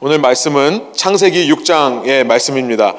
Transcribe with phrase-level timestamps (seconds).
[0.00, 2.94] 오늘 말씀은 창세기 6장의 말씀입니다.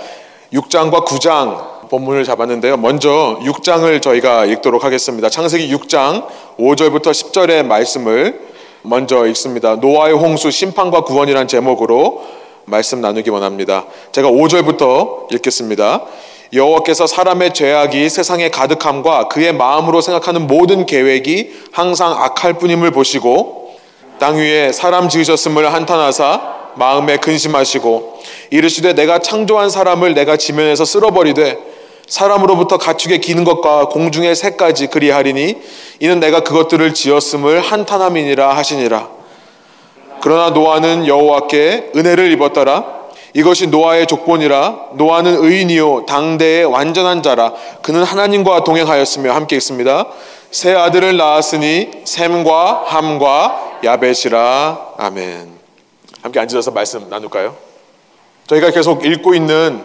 [0.51, 2.75] 6장과 9장 본문을 잡았는데요.
[2.75, 5.29] 먼저 6장을 저희가 읽도록 하겠습니다.
[5.29, 6.27] 창세기 6장
[6.57, 8.41] 5절부터 10절의 말씀을
[8.81, 9.77] 먼저 읽습니다.
[9.77, 12.25] 노아의 홍수 심판과 구원이란 제목으로
[12.65, 13.85] 말씀 나누기 원합니다.
[14.11, 16.03] 제가 5절부터 읽겠습니다.
[16.51, 23.77] 여호와께서 사람의 죄악이 세상에 가득함과 그의 마음으로 생각하는 모든 계획이 항상 악할 뿐임을 보시고
[24.19, 28.19] 땅 위에 사람 지으셨음을 한탄하사 마음에 근심하시고
[28.51, 31.57] 이르시되 내가 창조한 사람을 내가 지면에서 쓸어버리되
[32.07, 35.57] 사람으로부터 가축에 기는 것과 공중의 새까지 그리하리니
[35.99, 39.09] 이는 내가 그것들을 지었음을 한탄함이니라 하시니라.
[40.21, 42.99] 그러나 노아는 여호와께 은혜를 입었더라.
[43.33, 44.87] 이것이 노아의 족본이라.
[44.93, 47.53] 노아는 의인이요 당대의 완전한 자라.
[47.83, 50.07] 그는 하나님과 동행하였으며 함께 있습니다.
[50.51, 54.79] 새 아들을 낳았으니 샘과 함과 야벳이라.
[54.97, 55.58] 아멘
[56.21, 57.55] 함께 앉으셔서 말씀 나눌까요?
[58.47, 59.83] 저희가 계속 읽고 있는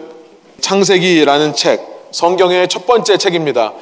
[0.59, 3.73] 창세기라는 책, 성경의 첫 번째 책입니다.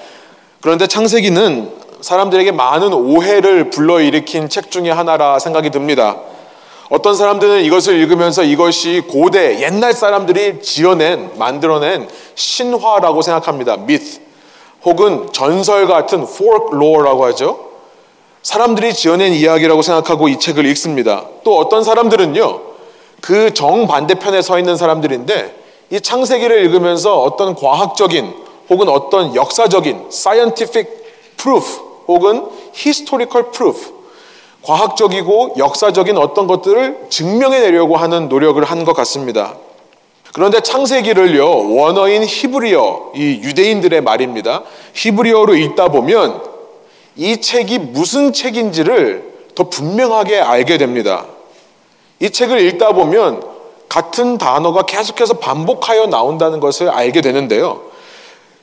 [0.61, 6.17] 그런데 창세기는 사람들에게 많은 오해를 불러일으킨 책 중에 하나라 생각이 듭니다.
[6.89, 13.73] 어떤 사람들은 이것을 읽으면서 이것이 고대 옛날 사람들이 지어낸 만들어낸 신화라고 생각합니다.
[13.73, 14.19] myth
[14.83, 17.72] 혹은 전설 같은 folklore라고 하죠.
[18.43, 21.25] 사람들이 지어낸 이야기라고 생각하고 이 책을 읽습니다.
[21.43, 22.61] 또 어떤 사람들은요,
[23.21, 25.55] 그 정반대편에 서 있는 사람들인데
[25.91, 28.33] 이 창세기를 읽으면서 어떤 과학적인
[28.69, 30.89] 혹은 어떤 역사적인 scientific
[31.37, 33.91] proof 혹은 historical proof
[34.61, 39.55] 과학적이고 역사적인 어떤 것들을 증명해 내려고 하는 노력을 한 것 같습니다.
[40.33, 44.63] 그런데 창세기를요, 원어인 히브리어, 이 유대인들의 말입니다.
[44.93, 46.52] 히브리어로 읽다 보면
[47.15, 51.25] 이 책이 무슨 책인지를 더 분명하게 알게 됩니다.
[52.19, 53.43] 이 책을 읽다 보면
[53.89, 57.81] 같은 단어가 계속해서 반복하여 나온다는 것을 알게 되는데요.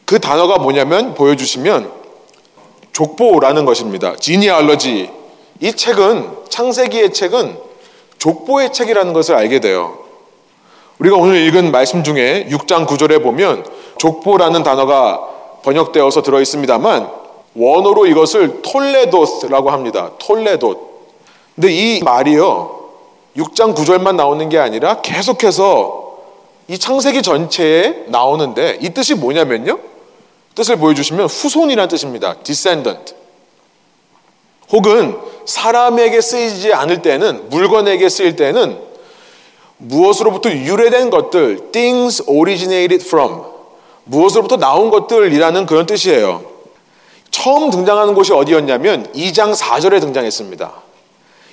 [0.05, 1.93] 그 단어가 뭐냐면 보여주시면
[2.93, 4.17] 족보라는 것입니다.
[4.17, 5.11] 지니알러지.
[5.61, 7.57] 이 책은 창세기의 책은
[8.19, 9.99] 족보의 책이라는 것을 알게 돼요.
[10.99, 13.65] 우리가 오늘 읽은 말씀 중에 6장 9절에 보면
[13.99, 15.21] 족보라는 단어가
[15.63, 17.20] 번역되어서 들어 있습니다만
[17.55, 20.13] 원어로 이것을 톨레도스라고 합니다.
[20.19, 20.91] 톨레도.
[21.55, 22.81] 근데 이 말이요.
[23.37, 26.19] 6장 9절만 나오는 게 아니라 계속해서
[26.69, 29.79] 이 창세기 전체에 나오는데 이 뜻이 뭐냐면요.
[30.55, 32.35] 뜻을 보여주시면 후손이라는 뜻입니다.
[32.43, 33.15] descendant.
[34.71, 38.79] 혹은 사람에게 쓰이지 않을 때는 물건에게 쓰일 때는
[39.79, 43.43] 무엇으로부터 유래된 것들 things originated from
[44.05, 46.50] 무엇으로부터 나온 것들이라는 그런 뜻이에요.
[47.31, 50.73] 처음 등장하는 곳이 어디였냐면 2장 4절에 등장했습니다.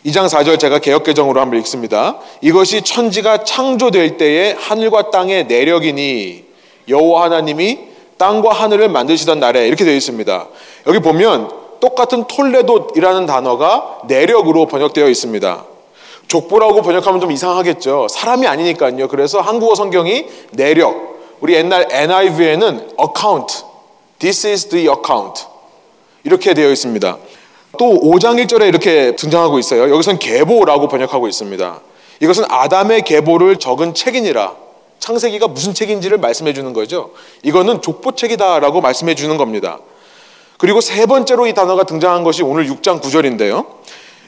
[0.05, 2.17] 2장 4절 제가 개혁개정으로 한번 읽습니다.
[2.41, 6.45] 이것이 천지가 창조될 때에 하늘과 땅의 내력이니
[6.87, 7.79] 여호와 하나님이
[8.17, 10.47] 땅과 하늘을 만드시던 날에 이렇게 되어 있습니다.
[10.87, 15.65] 여기 보면 똑같은 톨레도이라는 단어가 내력으로 번역되어 있습니다.
[16.27, 18.07] 족보라고 번역하면 좀 이상하겠죠.
[18.09, 19.07] 사람이 아니니까요.
[19.07, 21.17] 그래서 한국어 성경이 내력.
[21.39, 23.63] 우리 옛날 NIV에는 account.
[24.19, 25.45] This is the account.
[26.23, 27.17] 이렇게 되어 있습니다.
[27.77, 29.89] 또 5장 1절에 이렇게 등장하고 있어요.
[29.89, 31.81] 여기서는 계보라고 번역하고 있습니다.
[32.19, 34.55] 이것은 아담의 계보를 적은 책이니라.
[34.99, 37.11] 창세기가 무슨 책인지를 말씀해 주는 거죠.
[37.43, 39.79] 이거는 족보책이다라고 말씀해 주는 겁니다.
[40.57, 43.65] 그리고 세 번째로 이 단어가 등장한 것이 오늘 6장 9절인데요.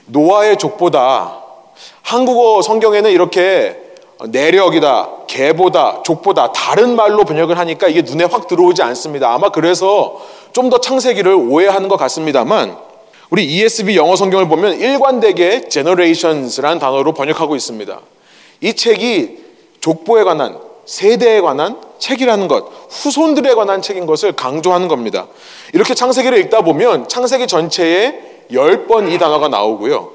[0.06, 1.39] 노아의 족보다
[2.03, 3.89] 한국어 성경에는 이렇게
[4.27, 9.33] 내력이다, 계보다, 족보다 다른 말로 번역을 하니까 이게 눈에 확 들어오지 않습니다.
[9.33, 10.19] 아마 그래서
[10.53, 12.77] 좀 더 창세기를 오해하는 것 같습니다만
[13.29, 17.99] 우리 ESV 영어 성경을 보면 일관되게 generations라는 단어로 번역하고 있습니다.
[18.61, 19.38] 이 책이
[19.81, 25.27] 족보에 관한 세대에 관한 책이라는 것, 후손들에 관한 책인 것을 강조하는 겁니다.
[25.73, 30.11] 이렇게 창세기를 읽다 보면 창세기 전체에 10번 이 단어가 나오고요.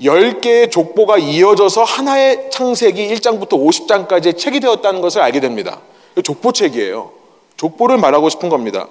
[0.00, 5.80] 10개의 족보가 이어져서 하나의 창세기 1장부터 50장까지의 책이 되었다는 것을 알게 됩니다.
[6.24, 7.12] 족보책이에요.
[7.56, 8.88] 족보를 말하고 싶은 겁니다.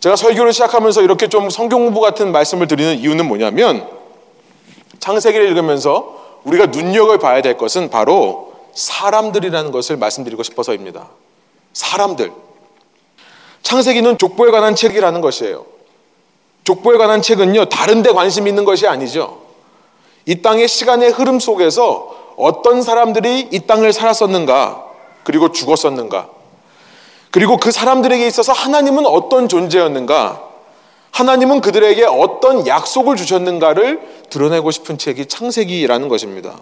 [0.00, 3.86] 제가 설교를 시작하면서 이렇게 좀 성경 공부 같은 말씀을 드리는 이유는 뭐냐면
[4.98, 11.08] 창세기를 읽으면서 우리가 눈여겨봐야 될 것은 바로 사람들이라는 것을 말씀드리고 싶어서입니다.
[11.72, 12.32] 사람들.
[13.62, 15.66] 창세기는 족보에 관한 책이라는 것이에요.
[16.64, 19.40] 족보에 관한 책은요, 다른 데 관심 있는 것이 아니죠.
[20.24, 24.84] 이 땅의 시간의 흐름 속에서 어떤 사람들이 이 땅을 살았었는가,
[25.24, 26.28] 그리고 죽었었는가,
[27.30, 30.42] 그리고 그 사람들에게 있어서 하나님은 어떤 존재였는가,
[31.12, 34.00] 하나님은 그들에게 어떤 약속을 주셨는가를
[34.30, 36.60] 드러내고 싶은 책이 창세기라는 것입니다.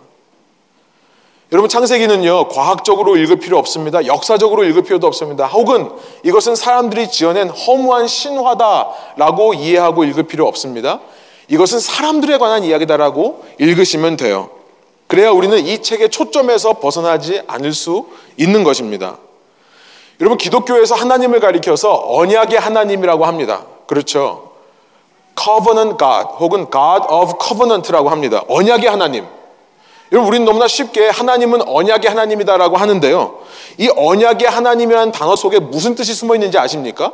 [1.51, 4.05] 여러분 창세기는요 과학적으로 읽을 필요 없습니다.
[4.07, 5.47] 역사적으로 읽을 필요도 없습니다.
[5.47, 5.91] 혹은
[6.23, 11.01] 이것은 사람들이 지어낸 허무한 신화다라고 이해하고 읽을 필요 없습니다.
[11.49, 14.51] 이것은 사람들에 관한 이야기다라고 읽으시면 돼요.
[15.07, 18.07] 그래야 우리는 이 책의 초점에서 벗어나지 않을 수
[18.37, 19.17] 있는 것입니다.
[20.21, 23.65] 여러분 기독교에서 하나님을 가리켜서 언약의 하나님이라고 합니다.
[23.87, 24.53] 그렇죠?
[25.41, 28.43] Covenant God 혹은 God of Covenant라고 합니다.
[28.49, 29.27] 언약의 하나님.
[30.11, 33.39] 여러분 우리는 너무나 쉽게 하나님은 언약의 하나님이다라고 하는데요.
[33.77, 37.13] 이 언약의 하나님이라는 단어 속에 무슨 뜻이 숨어 있는지 아십니까?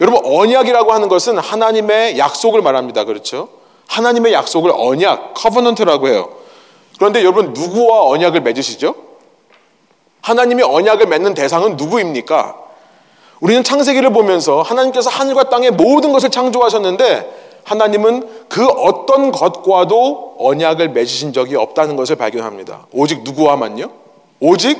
[0.00, 3.04] 여러분 언약이라고 하는 것은 하나님의 약속을 말합니다.
[3.04, 3.48] 그렇죠?
[3.88, 6.28] 하나님의 약속을 언약, 커버넌트라고 해요.
[6.98, 8.94] 그런데 여러분 누구와 언약을 맺으시죠?
[10.20, 12.56] 하나님이 언약을 맺는 대상은 누구입니까?
[13.40, 21.32] 우리는 창세기를 보면서 하나님께서 하늘과 땅의 모든 것을 창조하셨는데 하나님은 그 어떤 것과도 언약을 맺으신
[21.32, 22.86] 적이 없다는 것을 발견합니다.
[22.92, 23.90] 오직 누구와만요?
[24.40, 24.78] 오직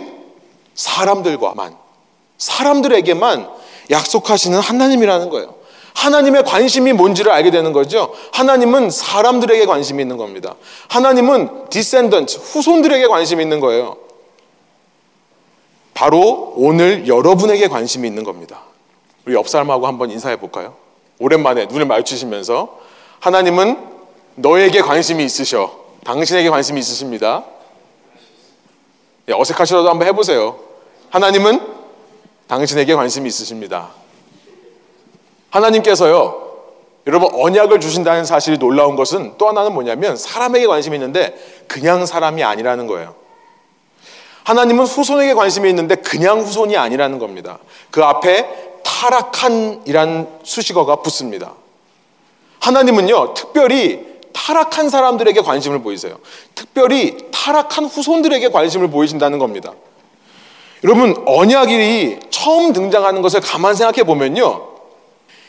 [0.74, 1.76] 사람들과만.
[2.38, 3.48] 사람들에게만
[3.90, 5.54] 약속하시는 하나님이라는 거예요.
[5.94, 8.12] 하나님의 관심이 뭔지를 알게 되는 거죠.
[8.32, 10.54] 하나님은 사람들에게 관심이 있는 겁니다.
[10.88, 13.96] 하나님은 디센던트, 후손들에게 관심이 있는 거예요.
[15.96, 18.60] 바로 오늘 여러분에게 관심이 있는 겁니다.
[19.25, 20.75] 우리 옆 사람하고 한번 인사해 볼까요?
[21.19, 22.78] 오랜만에 눈을 마주치시면서
[23.19, 23.78] 하나님은
[24.34, 25.75] 너에게 관심이 있으셔.
[26.04, 27.44] 당신에게 관심이 있으십니다.
[29.31, 30.58] 예, 어색하시더라도 한번 해보세요.
[31.08, 31.62] 하나님은
[32.46, 33.88] 당신에게 관심이 있으십니다.
[35.48, 36.56] 하나님께서요,
[37.06, 41.34] 여러분 언약을 주신다는 사실이 놀라운 것은 또 하나는 뭐냐면 사람에게 관심이 있는데
[41.66, 43.25] 그냥 사람이 아니라는 거예요.
[44.46, 47.58] 하나님은 후손에게 관심이 있는데 그냥 후손이 아니라는 겁니다.
[47.90, 48.48] 그 앞에
[48.84, 51.54] 타락한이란 수식어가 붙습니다.
[52.60, 56.16] 하나님은요, 특별히 타락한 사람들에게 관심을 보이세요.
[56.54, 59.72] 특별히 타락한 후손들에게 관심을 보이신다는 겁니다.
[60.84, 64.69] 여러분, 언약이 처음 등장하는 것을 가만 생각해 보면요.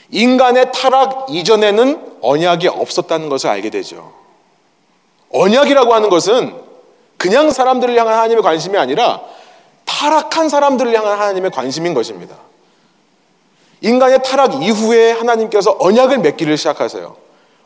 [0.10, 4.12] 인간의 타락 이전에는 언약이 없었다는 것을 알게 되죠.
[5.32, 6.67] 언약이라고 하는 것은
[7.18, 9.22] 그냥 사람들을 향한 하나님의 관심이 아니라
[9.86, 12.36] 타락한 사람들을 향한 하나님의 관심인 것입니다.
[13.82, 17.16] 인간의 타락 이후에 하나님께서 언약을 맺기를 시작하세요.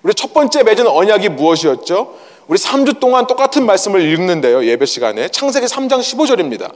[0.03, 2.13] 우리 첫 번째 맺은 언약이 무엇이었죠?
[2.47, 4.65] 우리 3주 동안 똑같은 말씀을 읽는데요.
[4.65, 5.29] 예배 시간에.
[5.29, 6.73] 창세기 3장 15절입니다.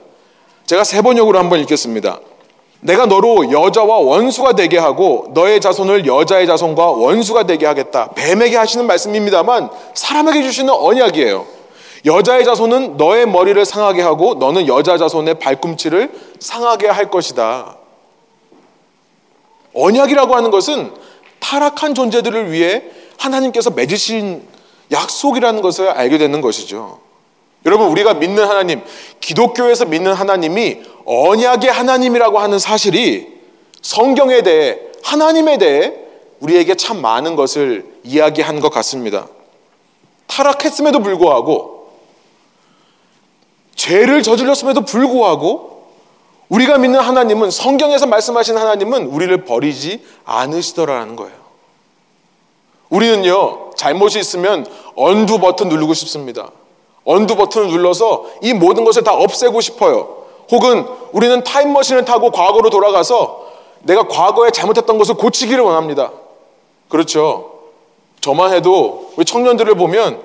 [0.66, 2.20] 제가 세 번역으로 한번 읽겠습니다.
[2.82, 8.12] 내가 너로 여자와 원수가 되게 하고 너의 자손을 여자의 자손과 원수가 되게 하겠다.
[8.14, 11.55] 뱀에게 하시는 말씀입니다만 사람에게 주시는 언약이에요.
[12.06, 17.78] 여자의 자손은 너의 머리를 상하게 하고 너는 여자 자손의 발꿈치를 상하게 할 것이다.
[19.74, 20.94] 언약이라고 하는 것은
[21.40, 22.84] 타락한 존재들을 위해
[23.18, 24.44] 하나님께서 맺으신
[24.92, 27.00] 약속이라는 것을 알게 되는 것이죠.
[27.66, 28.82] 여러분 우리가 믿는 하나님,
[29.20, 33.28] 기독교에서 믿는 하나님이 언약의 하나님이라고 하는 사실이
[33.82, 35.94] 성경에 대해 하나님에 대해
[36.40, 39.28] 우리에게 참 많은 것을 이야기한 것 같습니다.
[40.28, 41.75] 타락했음에도 불구하고
[43.76, 45.76] 죄를 저질렀음에도 불구하고
[46.50, 51.34] 우리가 믿는 하나님은 성경에서 말씀하신 하나님은 우리를 버리지 않으시더라는 거예요.
[52.90, 56.52] 우리는요 잘못이 있으면 언두 버튼 누르고 싶습니다.
[57.04, 60.24] 언두 버튼을 눌러서 이 모든 것을 다 없애고 싶어요.
[60.52, 63.46] 혹은 우리는 타임머신을 타고 과거로 돌아가서
[63.84, 66.12] 내가 과거에 잘못했던 것을 고치기를 원합니다.
[66.90, 67.52] 그렇죠.
[68.22, 70.22] 저만 해도 우리 청년들을 보면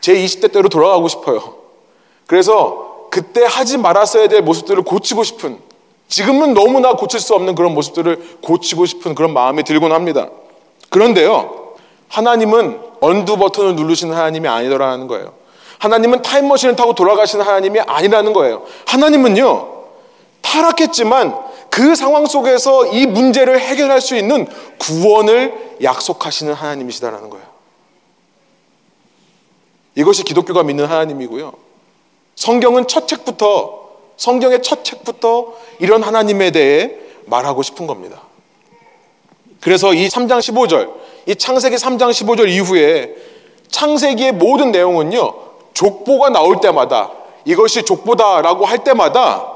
[0.00, 1.57] 제 20대 때로 돌아가고 싶어요.
[2.28, 5.58] 그래서 그때 하지 말았어야 될 모습들을 고치고 싶은
[6.08, 10.28] 지금은 너무나 고칠 수 없는 그런 모습들을 고치고 싶은 그런 마음이 들곤 합니다.
[10.90, 11.74] 그런데요.
[12.08, 15.32] 하나님은 언두 버튼을 누르시는 하나님이 아니더라는 거예요.
[15.78, 18.62] 하나님은 타임머신을 타고 돌아가시는 하나님이 아니라는 거예요.
[18.86, 19.68] 하나님은요,
[20.42, 21.34] 타락했지만
[21.70, 24.46] 그 상황 속에서 이 문제를 해결할 수 있는
[24.78, 27.46] 구원을 약속하시는 하나님이시다라는 거예요.
[29.94, 31.67] 이것이 기독교가 믿는 하나님이고요.
[32.38, 33.80] 성경은 첫 책부터,
[34.16, 36.92] 성경의 첫 책부터 이런 하나님에 대해
[37.26, 38.22] 말하고 싶은 겁니다.
[39.60, 40.88] 그래서 이 3장 15절,
[41.26, 43.12] 이 창세기 3장 15절 이후에
[43.72, 45.34] 창세기의 모든 내용은요,
[45.74, 47.10] 족보가 나올 때마다
[47.44, 49.54] 이것이 족보다라고 할 때마다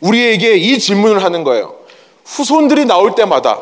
[0.00, 1.76] 우리에게 이 질문을 하는 거예요.
[2.26, 3.58] 후손들이 나올 때마다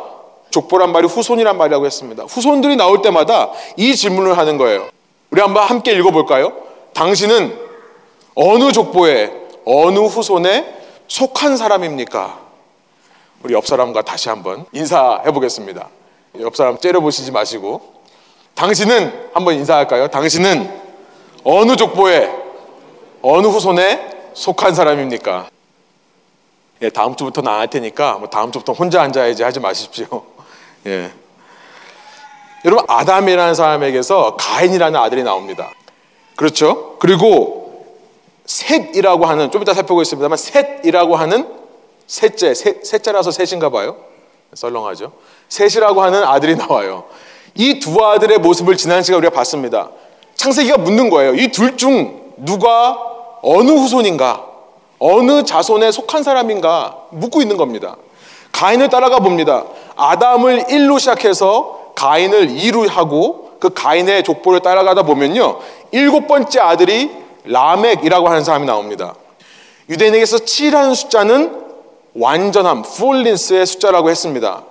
[0.50, 2.24] 족보란 말이 후손이란 말이라고 했습니다.
[2.24, 4.88] 후손들이 나올 때마다 이 질문을 하는 거예요.
[5.30, 6.52] 우리 한번 함께 읽어볼까요?
[6.94, 7.63] 당신은
[8.34, 9.32] 어느 족보에
[9.64, 12.40] 어느 후손에 속한 사람입니까?
[13.42, 15.88] 우리 옆 사람과 다시 한번 인사해 보겠습니다.
[16.40, 17.94] 옆 사람 째려보시지 마시고
[18.54, 20.08] 당신은 한번 인사할까요?
[20.08, 20.82] 당신은
[21.44, 22.30] 어느 족보에
[23.22, 25.48] 어느 후손에 속한 사람입니까?
[26.82, 30.24] 예, 다음 주부터 나갈 테니까 뭐 다음 주부터 혼자 앉아야지 하지 마십시오.
[30.86, 31.10] 예.
[32.64, 35.70] 여러분 아담이라는 사람에게서 가인이라는 아들이 나옵니다.
[36.36, 36.96] 그렇죠?
[36.98, 37.63] 그리고
[38.46, 41.48] 셋이라고 하는 좀 이따 살펴보겠습니다만 셋이라고 하는
[42.06, 43.96] 셋째 셋, 셋째라서 셋인가 봐요.
[44.54, 45.12] 썰렁하죠.
[45.48, 47.04] 셋이라고 하는 아들이 나와요.
[47.54, 49.90] 이 두 아들의 모습을 지난 시간 우리가 봤습니다.
[50.34, 51.34] 창세기가 묻는 거예요.
[51.34, 52.98] 이 둘 중 누가
[53.42, 54.44] 어느 후손인가?
[54.98, 56.96] 어느 자손에 속한 사람인가?
[57.10, 57.96] 묻고 있는 겁니다.
[58.52, 59.64] 가인을 따라가 봅니다.
[59.96, 65.58] 아담을 1로 시작해서 가인을 2로 하고 그 가인의 족보를 따라가다 보면요.
[65.92, 67.10] 일곱 번째 아들이
[67.44, 69.14] 라멕이라고 하는 사람이 나옵니다.
[69.88, 71.62] 유대인에게서 7이라는 숫자는
[72.14, 74.62] 완전함, fullness의 숫자라고 했습니다.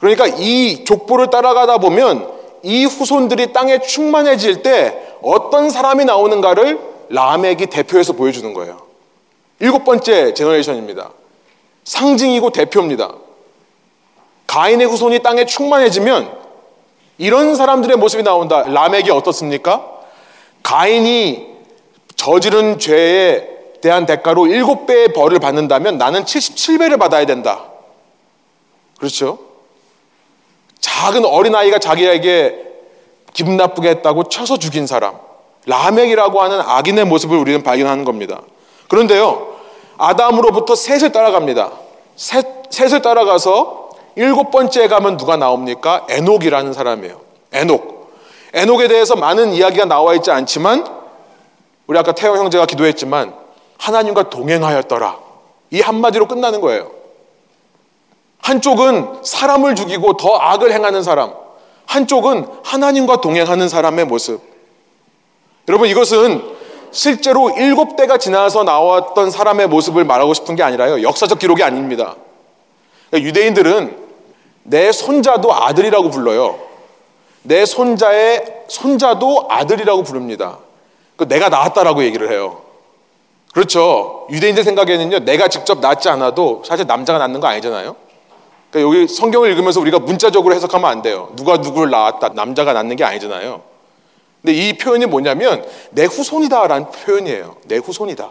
[0.00, 2.28] 그러니까 이 족보를 따라가다 보면
[2.62, 6.78] 이 후손들이 땅에 충만해질 때 어떤 사람이 나오는가를
[7.10, 8.80] 라멕이 대표해서 보여주는 거예요.
[9.60, 11.10] 일곱 번째 generation입니다.
[11.84, 13.12] 상징이고 대표입니다.
[14.46, 16.38] 가인의 후손이 땅에 충만해지면
[17.18, 18.62] 이런 사람들의 모습이 나온다.
[18.62, 19.86] 라멕이 어떻습니까?
[20.62, 21.49] 가인이
[22.20, 23.48] 저지른 죄에
[23.80, 27.64] 대한 대가로 일곱 배의 벌을 받는다면 나는 77배를 받아야 된다.
[28.98, 29.38] 그렇죠?
[30.80, 32.58] 작은 어린아이가 자기에게
[33.32, 35.14] 기분 나쁘게 했다고 쳐서 죽인 사람.
[35.64, 38.42] 라멕이라고 하는 악인의 모습을 우리는 발견하는 겁니다.
[38.88, 39.56] 그런데요,
[39.96, 41.72] 아담으로부터 셋을 따라갑니다.
[42.16, 46.06] 셋, 셋을 따라가서 일곱 번째에 가면 누가 나옵니까?
[46.10, 47.18] 에녹이라는 사람이에요.
[47.54, 48.10] 에녹.
[48.52, 50.99] 에녹에 대해서 많은 이야기가 나와 있지 않지만,
[51.90, 53.34] 우리 아까 태영 형제가 기도했지만,
[53.76, 55.18] 하나님과 동행하였더라.
[55.70, 56.92] 이 한마디로 끝나는 거예요.
[58.38, 61.32] 한쪽은 사람을 죽이고 더 악을 행하는 사람,
[61.86, 64.40] 한쪽은 하나님과 동행하는 사람의 모습.
[65.68, 66.40] 여러분, 이것은
[66.92, 71.02] 실제로 일곱 대가 지나서 나왔던 사람의 모습을 말하고 싶은 게 아니라요.
[71.02, 72.14] 역사적 기록이 아닙니다.
[73.12, 73.98] 유대인들은
[74.62, 76.56] 내 손자도 아들이라고 불러요.
[77.42, 80.58] 내 손자의 손자도 아들이라고 부릅니다.
[81.20, 82.62] 그 내가 낳았다라고 얘기를 해요.
[83.52, 84.26] 그렇죠.
[84.30, 87.94] 유대인들 생각에는요, 내가 직접 낳지 않아도 사실 남자가 낳는 거 아니잖아요.
[88.70, 91.28] 그러니까 여기 성경을 읽으면서 우리가 문자적으로 해석하면 안 돼요.
[91.36, 93.60] 누가 누구를 낳았다, 남자가 낳는 게 아니잖아요.
[94.40, 97.56] 근데 이 표현이 뭐냐면 내 후손이다라는 표현이에요.
[97.66, 98.30] 내 후손이다.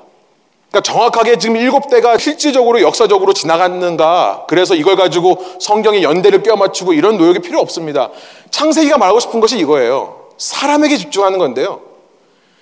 [0.72, 7.17] 그러니까 정확하게 지금 일곱 대가 실질적으로 역사적으로 지나갔는가 그래서 이걸 가지고 성경의 연대를 껴맞추고 이런
[7.17, 8.10] 노력이 필요 없습니다.
[8.50, 10.29] 창세기가 말하고 싶은 것이 이거예요.
[10.39, 11.88] 사람에게 집중하는 건데요.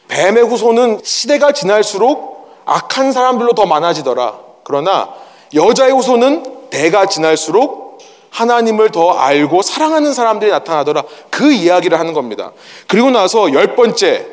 [0.08, 4.40] 뱀의 후손은 시대가 지날수록 악한 사람들로 더 많아지더라.
[4.64, 5.14] 그러나
[5.54, 8.00] 여자의 후손은 대가 지날수록
[8.30, 11.04] 하나님을 더 알고 사랑하는 사람들이 나타나더라.
[11.30, 12.52] 그 이야기를 하는 겁니다.
[12.88, 14.28] 그리고 나서 열 번째,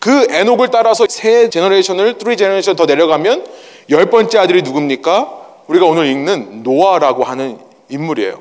[0.00, 3.44] 그 에녹을 따라서 세 generation을, three generation 더 내려가면
[3.90, 5.44] 열 번째 아들이 누굽니까?
[5.66, 8.40] 우리가 오늘 읽는 노아라고 하는 인물이에요.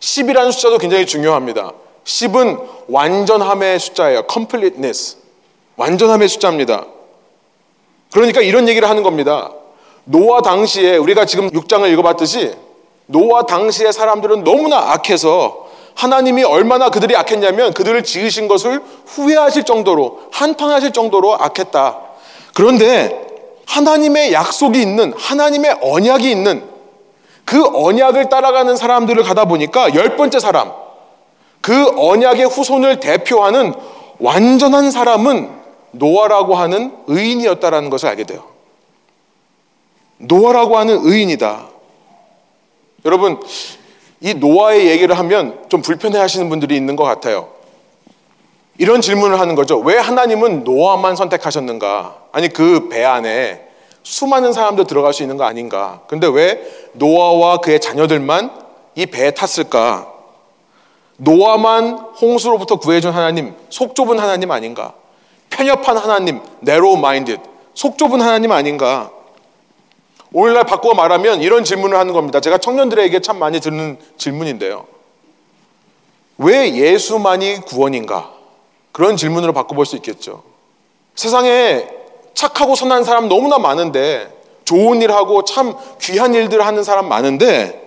[0.00, 1.72] 10이라는 숫자도 굉장히 중요합니다.
[2.04, 4.22] 10은 완전함의 숫자예요.
[4.30, 5.16] completeness.
[5.76, 6.86] 완전함의 숫자입니다.
[8.12, 9.50] 그러니까 이런 얘기를 하는 겁니다.
[10.04, 12.54] 노아 당시에 우리가 지금 6장을 읽어봤듯이
[13.06, 20.92] 노아 당시의 사람들은 너무나 악해서 하나님이 얼마나 그들이 악했냐면 그들을 지으신 것을 후회하실 정도로 한탄하실
[20.92, 22.00] 정도로 악했다.
[22.54, 23.24] 그런데
[23.66, 26.68] 하나님의 약속이 있는 하나님의 언약이 있는
[27.44, 30.72] 그 언약을 따라가는 사람들을 가다 보니까 열 번째 사람
[31.64, 33.72] 그 언약의 후손을 대표하는
[34.18, 35.50] 완전한 사람은
[35.92, 38.44] 노아라고 하는 의인이었다라는 것을 알게 돼요.
[40.18, 41.68] 노아라고 하는 의인이다.
[43.06, 43.40] 여러분,
[44.20, 47.48] 이 노아의 얘기를 하면 좀 불편해 하시는 분들이 있는 것 같아요.
[48.76, 49.78] 이런 질문을 하는 거죠.
[49.78, 52.24] 왜 하나님은 노아만 선택하셨는가?
[52.32, 53.66] 아니, 그 배 안에
[54.02, 56.02] 수많은 사람들 들어갈 수 있는 거 아닌가?
[56.08, 56.60] 근데 왜
[56.92, 58.50] 노아와 그의 자녀들만
[58.96, 60.12] 이 배에 탔을까?
[61.16, 64.94] 노아만 홍수로부터 구해준 하나님, 속 좁은 하나님 아닌가?
[65.50, 67.40] 편협한 하나님, narrow minded,
[67.74, 69.10] 속 좁은 하나님 아닌가?
[70.32, 72.40] 오늘날 바꾸어 말하면 이런 질문을 하는 겁니다.
[72.40, 74.86] 제가 청년들에게 참 많이 듣는 질문인데요.
[76.38, 78.32] 왜 예수만이 구원인가?
[78.90, 80.42] 그런 질문으로 바꿔볼 수 있겠죠.
[81.14, 81.86] 세상에
[82.34, 84.32] 착하고 선한 사람 너무나 많은데
[84.64, 87.83] 좋은 일 하고 참 귀한 일들 하는 사람 많은데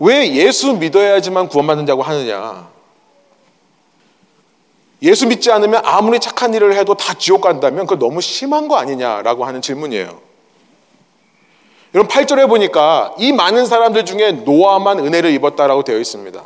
[0.00, 2.68] 왜 예수 믿어야지만 구원받는다고 하느냐?
[5.02, 9.44] 예수 믿지 않으면 아무리 착한 일을 해도 다 지옥 간다면 그거 너무 심한 거 아니냐라고
[9.44, 10.20] 하는 질문이에요.
[11.94, 16.42] 여러분 8절에 보니까 이 많은 사람들 중에 노아만 은혜를 입었다라고 되어 있습니다.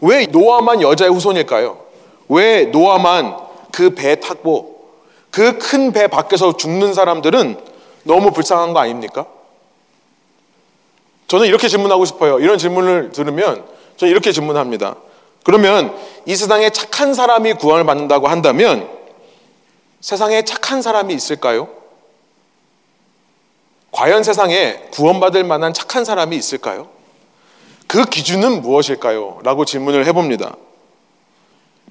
[0.00, 1.78] 왜 노아만 여자의 후손일까요?
[2.28, 3.36] 왜 노아만
[3.72, 4.90] 그 배 타고
[5.30, 7.60] 그 큰 배 밖에서 죽는 사람들은
[8.04, 9.26] 너무 불쌍한 거 아닙니까?
[11.28, 12.38] 저는 이렇게 질문하고 싶어요.
[12.38, 13.64] 이런 질문을 들으면
[13.96, 14.96] 저는 이렇게 질문합니다.
[15.44, 18.88] 그러면 이 세상에 착한 사람이 구원을 받는다고 한다면
[20.00, 21.68] 세상에 착한 사람이 있을까요?
[23.92, 26.88] 과연 세상에 구원받을 만한 착한 사람이 있을까요?
[27.86, 29.38] 그 기준은 무엇일까요?
[29.42, 30.56] 라고 질문을 해봅니다.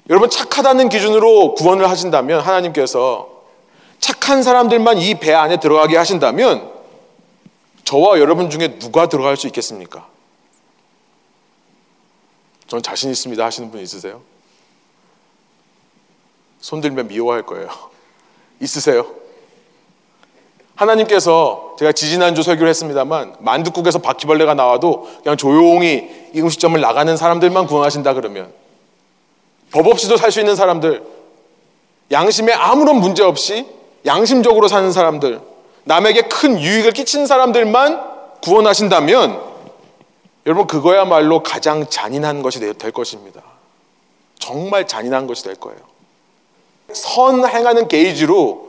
[0.08, 3.28] 여러분, 착하다는 기준으로 구원을 하신다면, 하나님께서
[3.98, 6.70] 착한 사람들만 이 배 안에 들어가게 하신다면,
[7.86, 10.08] 저와 여러분 중에 누가 들어갈 수 있겠습니까?
[12.66, 14.22] 전 자신 있습니다 하시는 분 있으세요?
[16.60, 17.68] 손 들면 미워할 거예요.
[18.60, 19.06] 있으세요?
[20.74, 28.14] 하나님께서 제가 지지난주 설교를 했습니다만 만두국에서 바퀴벌레가 나와도 그냥 조용히 이 음식점을 나가는 사람들만 구원하신다
[28.14, 28.52] 그러면
[29.70, 31.04] 법 없이도 살 수 있는 사람들
[32.10, 33.64] 양심에 아무런 문제 없이
[34.04, 35.40] 양심적으로 사는 사람들
[35.86, 38.02] 남에게 큰 유익을 끼친 사람들만
[38.42, 39.40] 구원하신다면
[40.44, 43.40] 여러분 그거야말로 가장 잔인한 것이 될 것입니다.
[44.38, 45.78] 정말 잔인한 것이 될 거예요.
[46.92, 48.68] 선 행하는 게이지로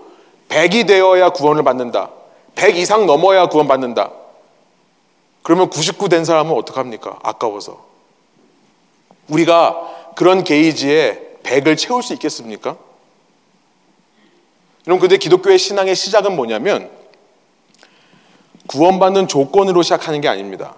[0.50, 2.12] 100이 되어야 구원을 받는다.
[2.53, 4.12] 100 이상 넘어야 구원받는다.
[5.41, 7.19] 그러면 99 된 사람은 어떡합니까?
[7.24, 7.83] 아까워서.
[9.27, 12.77] 우리가 그런 게이지에 100을 채울 수 있겠습니까?
[14.86, 16.96] 여러분, 근데 기독교의 신앙의 시작은 뭐냐면
[18.67, 20.75] 구원받는 조건으로 시작하는 게 아닙니다.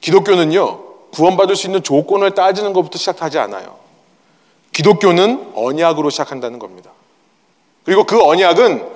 [0.00, 3.76] 기독교는요, 구원받을 수 있는 조건을 따지는 것부터 시작하지 않아요.
[4.72, 6.90] 기독교는 언약으로 시작한다는 겁니다.
[7.84, 8.86] 그리고 그 언약은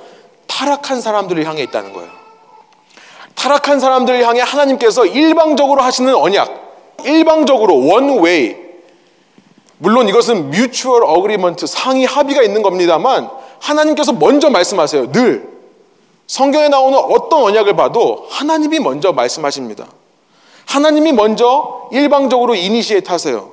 [0.46, 2.10] 타락한 사람들을 향해 있다는 거예요.
[3.34, 7.76] 타락한 사람들을 향해 하나님께서 일방적으로 하시는 언약, 일방적으로
[8.22, 8.56] way.
[9.78, 13.30] 물론 이것은 mutual agreement 상위 합의가 있는 겁니다만
[13.60, 15.12] 하나님께서 먼저 말씀하세요.
[15.12, 15.57] 늘
[16.28, 19.86] 성경에 나오는 어떤 언약을 봐도 하나님이 먼저 말씀하십니다.
[20.66, 23.50] 하나님이 먼저 일방적으로 initiate 하세요.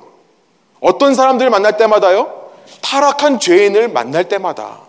[0.80, 2.50] 어떤 사람들을 만날 때마다요?
[2.82, 4.80] 타락한 죄인을 만날 때마다.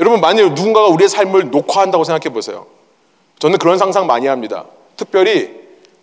[0.00, 2.66] 여러분, 만약 누군가가 우리의 삶을 녹화한다고 생각해 보세요.
[3.38, 4.64] 저는 그런 상상 많이 합니다.
[4.96, 5.50] 특별히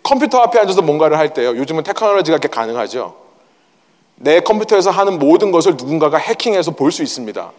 [0.04, 1.56] 컴퓨터 앞에 앉아서 뭔가를 할 때요.
[1.56, 3.16] 요즘은 테크놀로지가 이렇게 가능하죠.
[4.16, 7.50] 내 컴퓨터에서 하는 모든 것을 누군가가 해킹해서 볼 수 있습니다.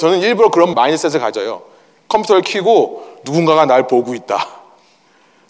[0.00, 1.62] 저는 일부러 그런 mindset을 가져요.
[2.08, 4.48] 컴퓨터를 켜고 누군가가 날 보고 있다.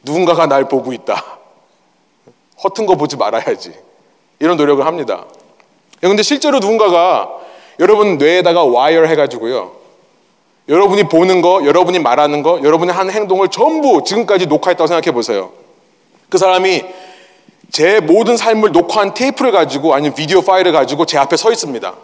[0.03, 1.25] 누군가가 날 보고 있다.
[2.65, 3.73] 허튼 거 보지 말아야지.
[4.41, 5.25] 이런 노력을 합니다.
[6.01, 7.31] 그런데 실제로 누군가가
[7.79, 9.79] 여러분 뇌에다가 와이어 해가지고요.
[10.69, 15.53] 여러분이 보는 거, 여러분이 말하는 거, 여러분이 한 행동을 전부 지금까지 녹화했다고 생각해 보세요.
[16.29, 16.85] 그 사람이
[17.71, 21.95] 제 모든 삶을 녹화한 테이프를 가지고 아니면 비디오 파일을 가지고 제 앞에 서 있습니다.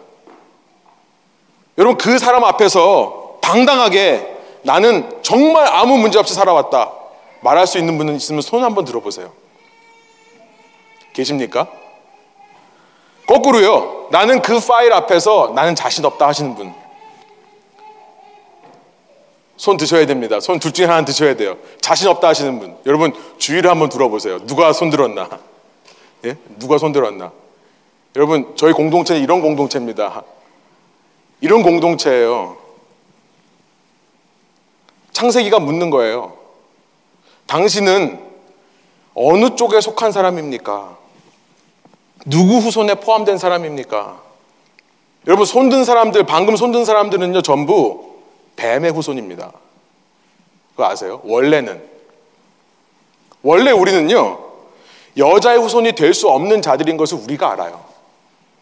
[1.79, 6.93] 여러분 그 사람 앞에서 당당하게 나는 정말 아무 문제 없이 살아왔다
[7.41, 9.31] 말할 수 있는 분은 있으면 손 한번 들어보세요.
[11.13, 11.69] 계십니까?
[13.27, 14.09] 거꾸로요.
[14.11, 16.75] 나는 그 파일 앞에서 나는 자신 없다 하시는 분.
[19.57, 20.39] 손 드셔야 됩니다.
[20.41, 21.57] 손 둘 중에 하나 드셔야 돼요.
[21.81, 22.77] 자신 없다 하시는 분.
[22.87, 24.45] 여러분 주의를 한번 들어보세요.
[24.47, 25.29] 누가 손 들었나?
[26.25, 26.37] 예?
[26.59, 27.33] 누가 손 들었나?
[28.17, 30.23] 여러분 저희 공동체는 이런 공동체입니다.
[31.41, 32.57] 이런 공동체예요.
[35.13, 36.37] 창세기가 묻는 거예요.
[37.47, 38.21] 당신은
[39.15, 40.97] 어느 쪽에 속한 사람입니까?
[42.27, 44.21] 누구 후손에 포함된 사람입니까?
[45.27, 48.17] 여러분 손든 사람들 방금 손든 사람들은요 전부
[48.57, 49.53] 뱀의 후손입니다.
[50.71, 51.21] 그거 아세요?
[51.25, 51.83] 원래는
[53.43, 54.39] 원래 우리는요
[55.17, 57.83] 여자의 후손이 될 수 없는 자들인 것을 우리가 알아요.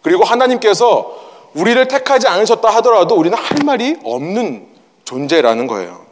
[0.03, 1.24] 그리고 하나님께서
[1.55, 4.67] 우리를 택하지 않으셨다 하더라도 우리는 할 말이 없는
[5.05, 6.05] 존재라는 거예요.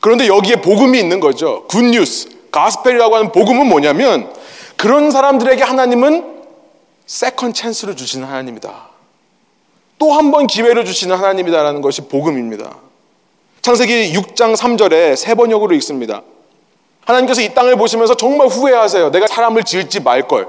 [0.00, 1.64] 그런데 여기에 복음이 있는 거죠.
[1.68, 4.32] good news, gospel이라고 하는 복음은 뭐냐면
[4.76, 6.38] 그런 사람들에게 하나님은
[7.06, 8.88] second chance를 주시는 하나님이다.
[9.98, 12.76] 또 한 번 기회를 주시는 하나님이다라는 것이 복음입니다.
[13.62, 16.22] 창세기 6장 3절에 세 번역으로 읽습니다.
[17.04, 19.10] 하나님께서 이 땅을 보시면서 정말 후회하세요.
[19.10, 20.46] 내가 사람을 지을지 말걸.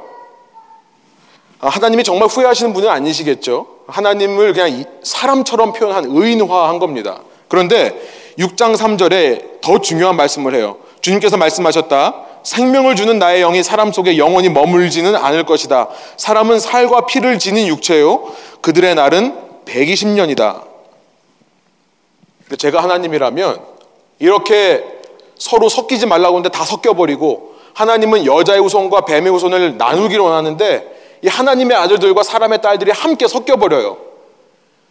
[1.60, 3.68] 아, 하나님이 정말 후회하시는 분은 아니시겠죠.
[3.88, 7.22] 하나님을 그냥 사람처럼 표현한 의인화한 겁니다.
[7.48, 8.00] 그런데
[8.38, 10.78] 6장 3절에 더 중요한 말씀을 해요.
[11.02, 12.26] 주님께서 말씀하셨다.
[12.44, 15.90] 생명을 주는 나의 영이 사람 속에 영원히 머물지는 않을 것이다.
[16.16, 18.32] 사람은 살과 피를 지닌 육체요.
[18.62, 20.62] 그들의 날은 120년이다.
[22.58, 23.60] 제가 하나님이라면
[24.20, 24.84] 이렇게
[25.38, 31.76] 서로 섞이지 말라고 하는데 다 섞여버리고 하나님은 여자의 후손과 뱀의 후손을 나누기를 원하는데 이 하나님의
[31.78, 33.98] 아들들과 사람의 딸들이 함께 섞여 버려요.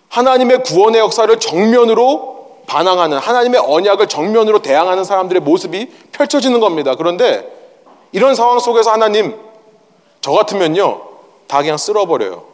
[0.08, 6.94] 하나님의 구원의 역사를 정면으로 반항하는 하나님의 언약을 정면으로 대항하는 사람들의 모습이 펼쳐지는 겁니다.
[6.96, 7.50] 그런데
[8.12, 9.38] 이런 상황 속에서 하나님
[10.20, 11.02] 저 같으면요
[11.46, 12.44] 다 그냥 쓸어버려요.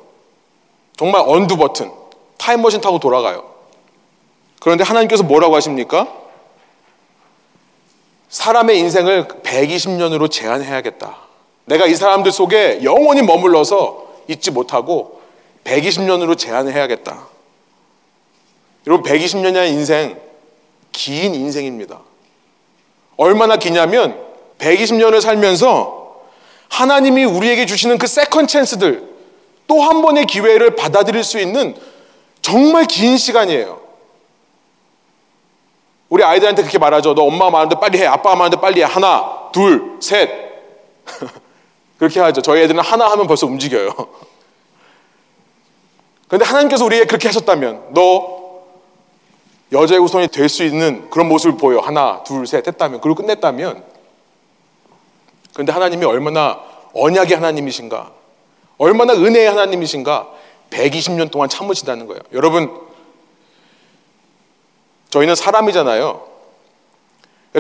[0.97, 1.91] 정말 언두 버튼
[2.39, 3.45] 타임머신 타고 돌아가요.
[4.61, 6.09] 그런데 하나님께서 뭐라고 하십니까?
[8.29, 11.24] 사람의 인생을 120년으로 제한해야겠다.
[11.67, 15.21] 내가 이 사람들 속에 영원히 머물러서 잊지 못하고
[15.65, 17.27] 120년으로 제한해야겠다.
[18.87, 20.21] 여러분 120년이라는 인생
[20.93, 22.01] 긴 인생입니다.
[23.17, 24.19] 얼마나 기냐면
[24.59, 26.23] 120년을 살면서
[26.69, 29.15] 하나님이 우리에게 주시는 그 second chance들
[29.67, 31.75] 또 한 번의 기회를 받아들일 수 있는
[32.43, 33.81] 정말 긴 시간이에요.
[36.11, 37.15] 우리 아이들한테 그렇게 말하죠.
[37.15, 38.07] 너 엄마가 말하는데 빨리 해.
[38.07, 38.85] 아빠가 말하는데 빨리 해.
[38.85, 40.29] 하나, 둘, 셋.
[42.05, 42.43] 그렇게 하죠.
[42.43, 43.91] 저희 애들은 하나 하면 벌써 움직여요.
[46.29, 48.63] 그런데 하나님께서 우리에게 그렇게 하셨다면 너
[49.73, 51.81] 여자의 우선이 될 수 있는 그런 모습을 보여.
[51.81, 53.83] 하나, 둘, 셋 했다면 그리고 끝냈다면
[55.55, 56.61] 그런데 하나님이 얼마나
[56.93, 58.13] 언약의 하나님이신가
[58.77, 60.29] 얼마나 은혜의 하나님이신가
[60.71, 62.21] 120년 동안 참으신다는 거예요.
[62.33, 62.71] 여러분
[65.09, 66.29] 저희는 사람이잖아요.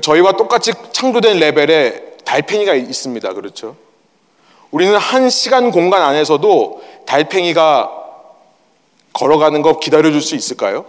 [0.03, 3.33] 저희와 똑같이 창조된 레벨에 달팽이가 있습니다.
[3.33, 3.77] 그렇죠?
[4.75, 7.93] 우리는 한 시간 공간 안에서도 달팽이가
[9.13, 10.85] 걸어가는 거 기다려줄 수 있을까요?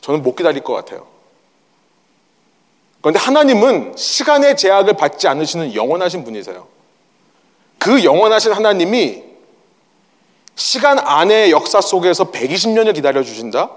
[0.00, 1.06] 저는 못 기다릴 것 같아요.
[3.00, 6.66] 그런데 하나님은 시간의 제약을 받지 않으시는 영원하신 분이세요.
[7.78, 9.22] 그 영원하신 하나님이
[10.56, 13.70] 시간 안의 역사 속에서 120년을 기다려 주신다?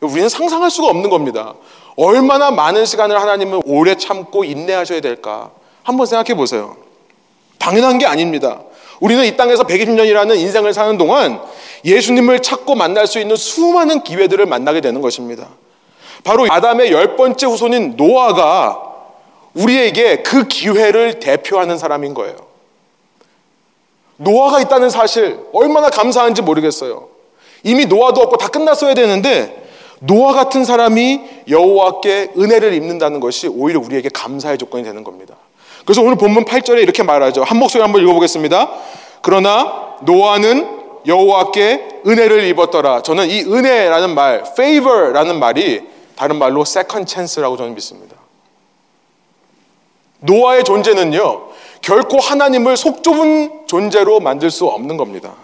[0.00, 1.54] 우리는 상상할 수가 없는 겁니다.
[1.96, 5.50] 얼마나 많은 시간을 하나님은 오래 참고 인내하셔야 될까?
[5.82, 6.83] 한번 생각해 보세요.
[7.58, 8.60] 당연한 게 아닙니다.
[9.00, 11.40] 우리는 이 땅에서 120년이라는 인생을 사는 동안
[11.84, 15.48] 예수님을 찾고 만날 수 있는 수많은 기회들을 만나게 되는 것입니다.
[16.22, 18.80] 바로 아담의 열 번째 후손인 노아가
[19.54, 22.36] 우리에게 그 기회를 대표하는 사람인 거예요.
[24.16, 27.08] 노아가 있다는 사실 얼마나 감사한지 모르겠어요.
[27.62, 29.62] 이미 노아도 없고 다 끝났어야 되는데
[30.00, 35.34] 노아 같은 사람이 여호와께 은혜를 입는다는 것이 오히려 우리에게 감사의 조건이 되는 겁니다.
[35.84, 37.42] 그래서 오늘 본문 8절에 이렇게 말하죠.
[37.42, 38.70] 한 목소리 한번 읽어보겠습니다.
[39.22, 43.02] 그러나 노아는 여호와께 은혜를 입었더라.
[43.02, 45.82] 저는 이 은혜라는 말, favor라는 말이
[46.16, 48.16] 다른 말로 second chance라고 저는 믿습니다.
[50.20, 51.48] 노아의 존재는요,
[51.82, 55.34] 결코 하나님을 속 좁은 존재로 만들 수 없는 겁니다.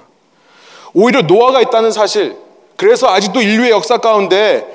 [0.95, 2.37] 오히려 노아가 있다는 사실,
[2.77, 4.67] 그래서 아직도 인류의 역사 가운데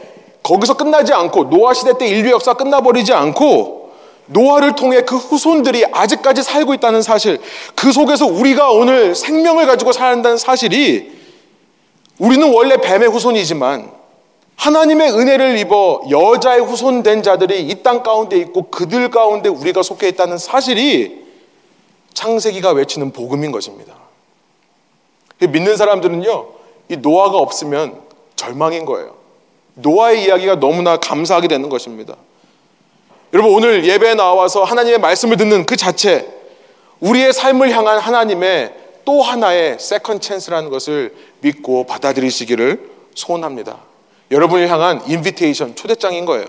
[0.44, 3.85] 거기서 끝나지 않고 노아 시대 때 인류 역사 끝나버리지 않고
[4.28, 7.40] 노아를 통해 그 후손들이 아직까지 살고 있다는 사실,
[7.76, 11.12] 그 속에서 우리가 오늘 생명을 가지고 살아다는 사실이
[12.18, 13.92] 우리는 원래 뱀의 후손이지만
[14.56, 20.38] 하나님의 은혜를 입어 여자의 후손된 자들이 이 땅 가운데 있고 그들 가운데 우리가 속해 있다는
[20.38, 21.26] 사실이
[22.14, 23.94] 창세기가 외치는 복음인 것입니다.
[25.40, 26.48] 믿는 사람들은요,
[26.90, 28.02] 이 노아가 없으면
[28.38, 29.16] 절망인 거예요.
[29.76, 32.16] 노아의 이야기가 너무나 감사하게 되는 것입니다.
[33.36, 36.26] 여러분 오늘 예배에 나와서 하나님의 말씀을 듣는 그 자체
[37.02, 43.80] 우리의 삶을 향한 하나님의 또 하나의 second chance라는 것을 믿고 받아들이시기를 소원합니다.
[44.32, 46.46] 여러분을 향한 invitation 초대장인 거예요.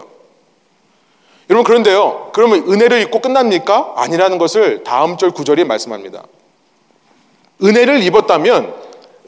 [1.51, 2.31] 여러분 그런데요.
[2.33, 3.95] 그러면 은혜를 입고 끝납니까?
[3.97, 6.23] 아니라는 것을 다음 절 구절이 말씀합니다.
[7.65, 8.73] 은혜를 입었다면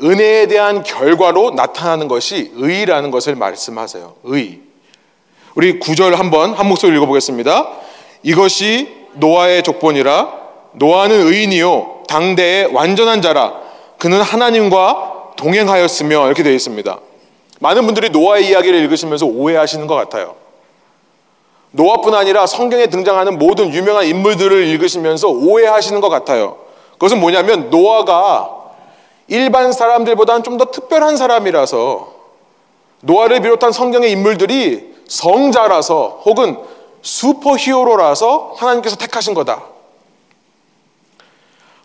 [0.00, 4.14] 은혜에 대한 결과로 나타나는 것이 의라는 것을 말씀하세요.
[4.22, 4.67] 의.
[5.54, 7.68] 우리 구절 한번 한 목소리 읽어보겠습니다.
[8.22, 10.32] 이것이 노아의 족본이라
[10.72, 13.54] 노아는 의인이요 당대의 완전한 자라
[13.98, 16.98] 그는 하나님과 동행하였으며 이렇게 되어 있습니다.
[17.60, 20.36] 많은 분들이 노아의 이야기를 읽으시면서 오해하시는 것 같아요.
[21.72, 26.56] 노아뿐 아니라 성경에 등장하는 모든 유명한 인물들을 읽으시면서 오해하시는 것 같아요.
[26.92, 28.54] 그것은 뭐냐면 노아가
[29.28, 32.14] 일반 사람들보다는 좀 더 특별한 사람이라서
[33.02, 36.56] 노아를 비롯한 성경의 인물들이 성자라서 혹은
[37.02, 39.62] 슈퍼 히어로라서 하나님께서 택하신 거다.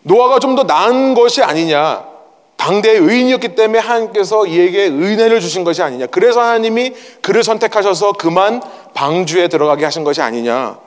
[0.02, 2.14] 노아가 좀 더 나은 것이 아니냐.
[2.56, 6.06] 당대의 의인이었기 때문에 하나님께서 이에게 은혜를 주신 것이 아니냐.
[6.06, 8.62] 그래서 하나님이 그를 선택하셔서 그만
[8.94, 10.78] 방주에 들어가게 하신 것이 아니냐.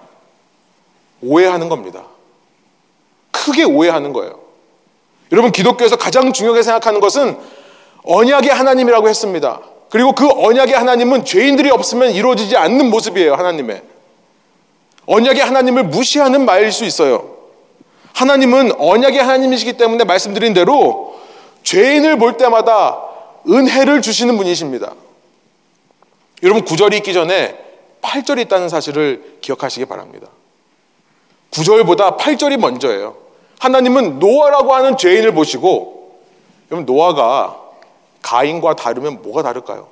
[1.22, 2.04] 오해하는 겁니다.
[3.32, 4.40] 크게 오해하는 거예요.
[5.32, 7.38] 여러분 기독교에서 가장 중요하게 생각하는 것은
[8.04, 9.60] 언약의 하나님이라고 했습니다.
[9.90, 13.36] 그리고 그 언약의 하나님은 죄인들이 없으면 이루어지지 않는 모습이에요.
[13.36, 13.82] 하나님의
[15.06, 17.38] 언약의 하나님을 무시하는 말일 수 있어요.
[18.14, 21.16] 하나님은 언약의 하나님이시기 때문에 말씀드린 대로
[21.64, 23.02] 죄인을 볼 때마다
[23.48, 24.94] 은혜를 주시는 분이십니다.
[26.44, 27.58] 여러분 구절이 있기 전에
[28.02, 30.28] 8절이 있다는 사실을 기억하시기 바랍니다.
[31.52, 33.16] 9절보다 8절이 먼저예요.
[33.60, 36.20] 하나님은 노아라고 하는 죄인을 보시고
[36.70, 37.67] 여러분 노아가
[38.28, 39.88] 가인과 다르면 뭐가 다를까요?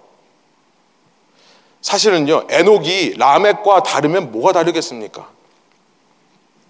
[1.81, 2.47] 사실은요.
[2.49, 5.29] 에녹이 라멕과 다르면 뭐가 다르겠습니까?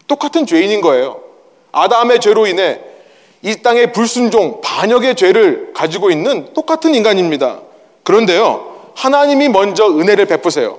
[0.05, 1.21] 똑같은 죄인인 거예요.
[1.71, 2.81] 아담의 죄로 인해
[3.41, 7.61] 이 땅의 불순종, 반역의 죄를 가지고 있는 똑같은 인간입니다.
[8.03, 8.91] 그런데요.
[8.95, 10.77] 하나님이 먼저 은혜를 베푸세요.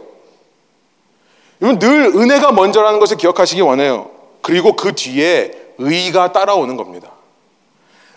[1.61, 4.11] 여러분 늘 은혜가 먼저라는 것을 기억하시기 원해요.
[4.40, 7.11] 그리고 그 뒤에 의가 따라오는 겁니다.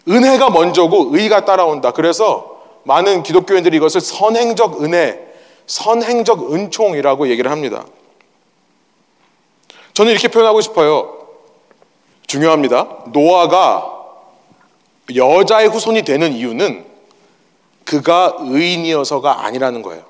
[0.08, 1.92] 은혜가 먼저고 의가 따라온다.
[1.92, 2.49] 그래서
[2.90, 5.20] 많은 기독교인들이 이것을 선행적 은혜,
[5.68, 7.86] 선행적 은총이라고 얘기를 합니다.
[9.94, 11.28] 저는 이렇게 표현하고 싶어요.
[12.26, 13.06] 중요합니다.
[13.14, 13.96] 노아가
[15.16, 16.86] 여자의 후손이 되는 이유는
[17.86, 20.04] 그가 의인이어서가 아니라는 거예요.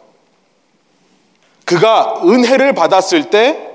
[1.66, 3.68] 그가 은혜를 받았을 때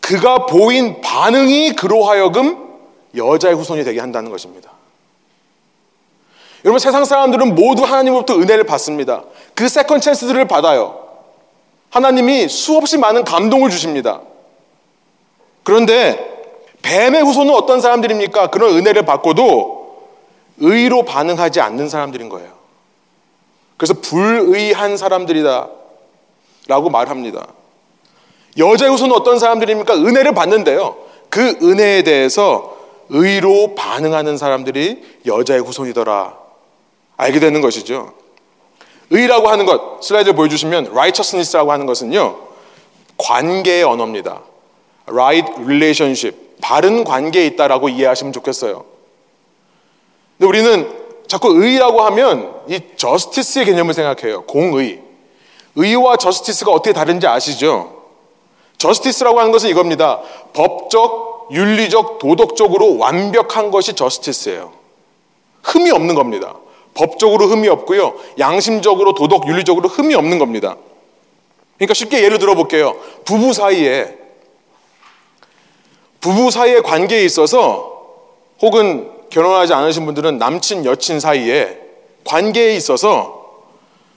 [0.00, 2.72] 그가 보인 반응이 그로 하여금
[3.16, 4.73] 여자의 후손이 되게 한다는 것입니다.
[6.64, 9.24] 여러분 세상 사람들은 모두 하나님으로부터 은혜를 받습니다.
[9.54, 11.04] 그 second chance들을 받아요.
[11.90, 14.22] 하나님이 수없이 많은 감동을 주십니다.
[15.62, 16.32] 그런데
[16.82, 18.48] 뱀의 후손은 어떤 사람들입니까?
[18.48, 19.84] 그런 은혜를 받고도
[20.58, 22.50] 의로 반응하지 않는 사람들인 거예요.
[23.76, 25.68] 그래서 불의한 사람들이다.
[26.66, 27.46] 라고 말합니다.
[28.56, 29.94] 여자의 후손은 어떤 사람들입니까?
[29.94, 30.96] 은혜를 받는데요.
[31.28, 32.76] 그 은혜에 대해서
[33.10, 36.43] 의로 반응하는 사람들이 여자의 후손이더라.
[37.16, 38.12] 알게 되는 것이죠.
[39.10, 42.38] 의라고 하는 것, 슬라이드 보여주시면 righteousness라고 하는 것은요.
[43.16, 44.42] 관계의 언어입니다.
[45.06, 48.84] right relationship, 바른 관계에 있다라고 이해하시면 좋겠어요.
[50.38, 54.44] 근데 우리는 자꾸 의라고 하면 이 justice의 개념을 생각해요.
[54.44, 55.02] 공의.
[55.76, 58.02] 의와 저스티스가 어떻게 다른지 아시죠?
[58.78, 60.20] 저스티스라고 하는 것은 이겁니다.
[60.52, 64.72] 법적, 윤리적, 도덕적으로 완벽한 것이 저스티스예요.
[65.62, 66.54] 흠이 없는 겁니다.
[66.94, 68.14] 법적으로 흠이 없고요.
[68.38, 70.76] 양심적으로, 도덕, 윤리적으로 흠이 없는 겁니다.
[71.76, 72.96] 그러니까 쉽게 예를 들어 볼게요.
[73.24, 74.16] 부부 사이에
[76.20, 77.92] 부부 사이의 관계에 있어서
[78.62, 81.80] 혹은 결혼하지 않으신 분들은 남친, 여친 사이에
[82.24, 83.42] 관계에 있어서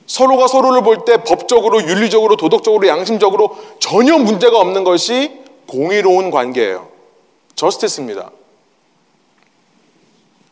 [0.05, 6.87] 서로가 서로를 볼 때 법적으로, 윤리적으로, 도덕적으로, 양심적으로 전혀 문제가 없는 것이 공의로운 관계예요.
[7.55, 8.31] 저스티스입니다.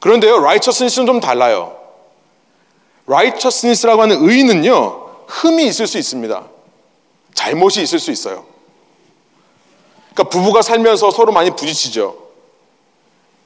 [0.02, 1.85] 그런데요, righteousness는 좀 달라요.
[3.08, 6.44] Righteousness라고 하는 의는요, 흠이 있을 수 있습니다.
[7.34, 8.46] 잘못이 있을 수 있어요.
[10.14, 12.16] 그러니까 부부가 살면서 서로 많이 부딪히죠.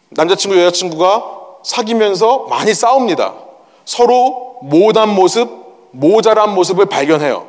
[0.09, 3.33] 남자친구, 여자친구가 사귀면서 많이 싸웁니다.
[3.85, 5.49] 서로 못한 모습,
[5.91, 7.47] 모자란 모습을 발견해요.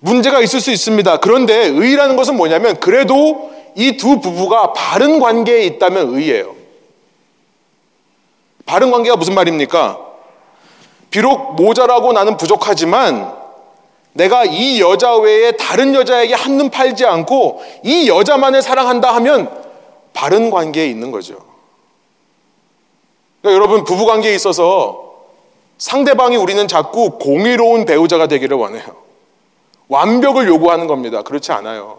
[0.00, 1.18] 문제가 있을 수 있습니다.
[1.18, 6.56] 그런데 의라는 것은 뭐냐면 그래도 이 두 부부가 바른 관계에 있다면 의예요.
[8.66, 10.09] 바른 관계가 무슨 말입니까?
[11.10, 13.34] 비록 모자라고 나는 부족하지만
[14.12, 19.50] 내가 이 여자 외에 다른 여자에게 한눈 팔지 않고 이 여자만을 사랑한다 하면
[20.12, 21.36] 바른 관계에 있는 거죠.
[23.40, 25.10] 그러니까 여러분 부부 관계에 있어서
[25.78, 28.84] 상대방이 우리는 자꾸 공의로운 배우자가 되기를 원해요.
[29.88, 31.22] 완벽을 요구하는 겁니다.
[31.22, 31.98] 그렇지 않아요.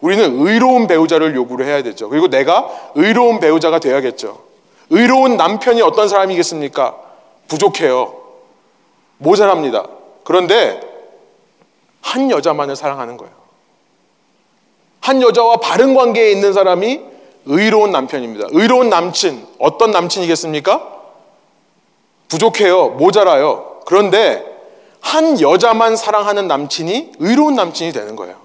[0.00, 2.08] 우리는 의로운 배우자를 요구를 해야 되죠.
[2.08, 4.42] 그리고 내가 의로운 배우자가 되어야겠죠.
[4.90, 6.96] 의로운 남편이 어떤 사람이겠습니까?
[7.46, 8.21] 부족해요.
[9.18, 9.86] 모자랍니다.
[10.24, 10.80] 그런데
[12.00, 13.32] 한 여자만을 사랑하는 거예요.
[15.00, 17.00] 한 여자와 바른 관계에 있는 사람이
[17.46, 18.48] 의로운 남편입니다.
[18.52, 20.90] 의로운 남친, 어떤 남친이겠습니까?
[22.28, 22.90] 부족해요.
[22.90, 23.80] 모자라요.
[23.84, 24.44] 그런데
[25.00, 28.36] 한 여자만 사랑하는 남친이 의로운 남친이 되는 거예요.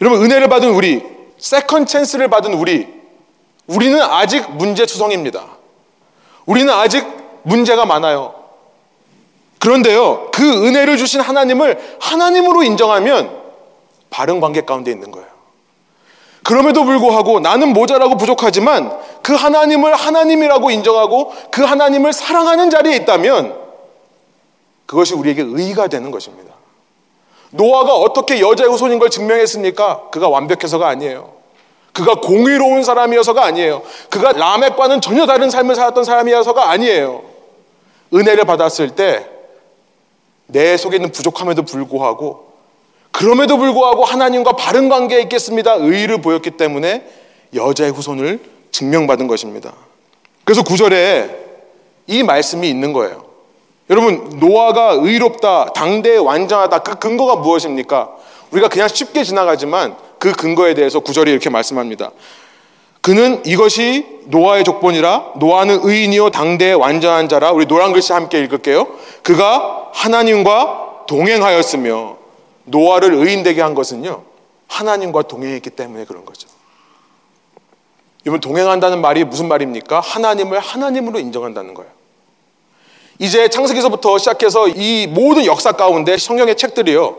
[0.00, 1.02] 여러분, 은혜를 받은 우리,
[1.38, 2.86] second chance를 받은 우리,
[3.66, 5.46] 우리는 아직 문제투성입니다.
[6.46, 7.06] 우리는 아직
[7.42, 8.43] 문제가 많아요.
[9.64, 13.34] 그런데요, 그 은혜를 주신 하나님을 하나님으로 인정하면
[14.10, 15.26] 바른 관계 가운데 있는 거예요.
[16.42, 23.56] 그럼에도 불구하고 나는 모자라고 부족하지만 그 하나님을 하나님이라고 인정하고 그 하나님을 사랑하는 자리에 있다면
[24.84, 26.52] 그것이 우리에게 의가 되는 것입니다.
[27.50, 30.10] 노아가 어떻게 여자의 후손인 걸 증명했습니까?
[30.10, 31.32] 그가 완벽해서가 아니에요.
[31.94, 33.80] 그가 공의로운 사람이어서가 아니에요.
[34.10, 37.22] 그가 라멕과는 전혀 다른 삶을 살았던 사람이어서가 아니에요.
[38.12, 39.30] 은혜를 받았을 때
[40.46, 42.52] 내 속에 있는 부족함에도 불구하고
[43.10, 45.74] 그럼에도 불구하고 하나님과 바른 관계에 있겠습니다.
[45.74, 47.06] 의의를 보였기 때문에
[47.54, 48.40] 여자의 후손을
[48.72, 49.72] 증명받은 것입니다.
[50.42, 51.30] 그래서 구절에
[52.08, 53.24] 이 말씀이 있는 거예요.
[53.90, 56.78] 여러분, 노아가 의롭다, 당대에 완전하다.
[56.80, 58.16] 그 근거가 무엇입니까?
[58.50, 62.10] 우리가 그냥 쉽게 지나가지만 그 근거에 대해서 구절이 이렇게 말씀합니다.
[63.04, 68.88] 그는 이것이 노아의 족본이라 노아는 의인이요 당대의 완전한 자라 우리 노란 글씨 함께 읽을게요.
[69.22, 72.16] 그가 하나님과 동행하였으며
[72.64, 74.22] 노아를 의인되게 한 것은요.
[74.68, 76.48] 하나님과 동행했기 때문에 그런 거죠.
[78.24, 80.00] 여러분 동행한다는 말이 무슨 말입니까?
[80.00, 81.90] 하나님을 하나님으로 인정한다는 거예요.
[83.18, 87.16] 이제 창세기서부터 시작해서 이 모든 역사 가운데 성경의 책들이요.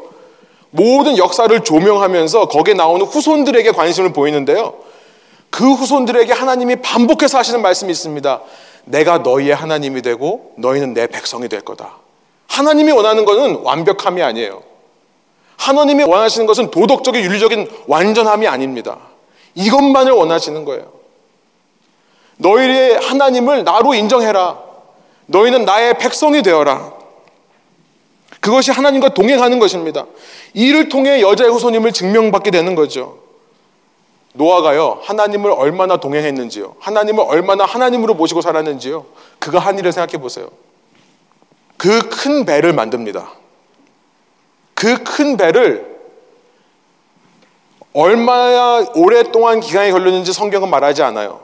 [0.71, 4.73] 모든 역사를 조명하면서 거기에 나오는 후손들에게 관심을 보이는데요.
[5.55, 8.41] 그 후손들에게 하나님이 반복해서 하시는 말씀이 있습니다.
[8.83, 11.95] 내가 너희의 하나님이 되고 너희는 내 백성이 될 거다.
[12.49, 14.63] 하나님이 원하는 것은 완벽함이 아니에요.
[15.55, 18.97] 하나님이 원하시는 것은 도덕적인 윤리적인 완전함이 아닙니다.
[19.53, 20.91] 이것만을 원하시는 거예요.
[22.35, 24.59] 너희의 하나님을 나로 인정해라.
[25.27, 26.91] 너희는 나의 백성이 되어라.
[28.41, 30.05] 그것이 하나님과 동행하는 것입니다.
[30.53, 33.24] 이를 통해 여자의 후손임을 증명받게 되는 거죠.
[34.35, 36.75] 노아가요, 하나님을 얼마나 동행했는지요.
[36.79, 39.05] 하나님을 얼마나 하나님으로 모시고 살았는지요.
[39.39, 40.49] 그가 한 일을 생각해 보세요.
[41.77, 43.31] 그 큰 배를 만듭니다.
[44.73, 45.95] 그 큰 배를
[47.93, 51.39] 얼마나 오랫동안 기간이 걸렸는지 성경은 말하지 않아요.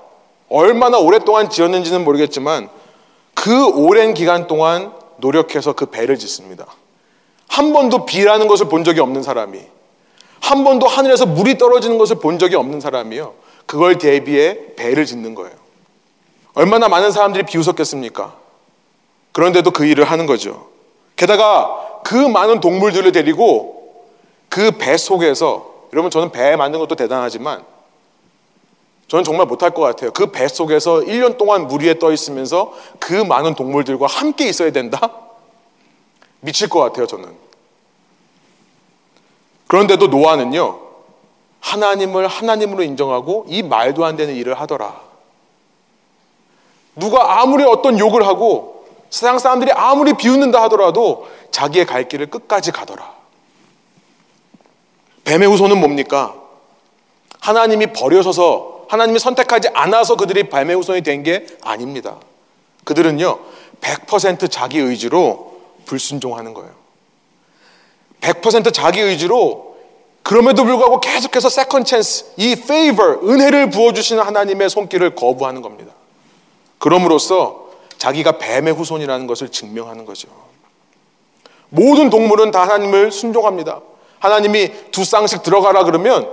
[0.50, 2.70] 얼마나 오랫동안 지었는지는 모르겠지만
[3.34, 6.66] 그 오랜 기간 동안 노력해서 그 배를 짓습니다.
[7.48, 9.62] 한 번도 비라는 것을 본 적이 없는 사람이
[10.42, 13.34] 한 번도 하늘에서 물이 떨어지는 것을 본 적이 없는 사람이요.
[13.66, 15.52] 그걸 대비해 배를 짓는 거예요.
[16.54, 18.36] 얼마나 많은 사람들이 비웃었겠습니까?
[19.32, 20.68] 그런데도 그 일을 하는 거죠.
[21.16, 24.06] 게다가 그 많은 동물들을 데리고
[24.50, 27.64] 그 배 속에서 여러분 저는 배 만든 것도 대단하지만
[29.08, 30.12] 저는 정말 못할 것 같아요.
[30.12, 35.00] 그 배 속에서 1년 동안 물 위에 떠 있으면서 그 많은 동물들과 함께 있어야 된다?
[36.42, 37.30] 미칠 것 같아요, 저는.
[39.72, 40.80] 그런데도 노아는요,
[41.62, 45.00] 하나님을 하나님으로 인정하고 이 말도 안 되는 일을 하더라.
[46.98, 53.14] 누가 아무리 어떤 욕을 하고 세상 사람들이 아무리 비웃는다 하더라도 자기의 갈 길을 끝까지 가더라.
[55.24, 56.36] 뱀의 후손은 뭡니까?
[57.40, 62.18] 하나님이 버리셔서 하나님이 선택하지 않아서 그들이 뱀의 후손이 된 게 아닙니다.
[62.84, 63.40] 그들은요,
[63.80, 66.81] 100% 자기 의지로 불순종하는 거예요.
[68.22, 69.76] 100% 자기 의지로
[70.24, 75.94] 그럼에도 불구하고 계속해서 second chance, 이 favor, 은혜를 부어주시는 하나님의 손길을 거부하는 겁니다.
[76.78, 77.66] 그럼으로써
[77.98, 80.28] 자기가 뱀의 후손이라는 것을 증명하는 거죠.
[81.70, 83.82] 모든 동물은 다 하나님을 순종합니다.
[84.20, 86.30] 하나님이 두 쌍씩 들어가라 그러면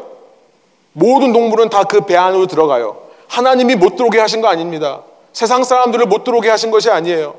[0.92, 2.98] 모든 동물은 다 그 배 안으로 들어가요.
[3.28, 5.02] 하나님이 못 들어오게 하신 거 아닙니다.
[5.32, 7.34] 세상 사람들을 못 들어오게 하신 것이 아니에요.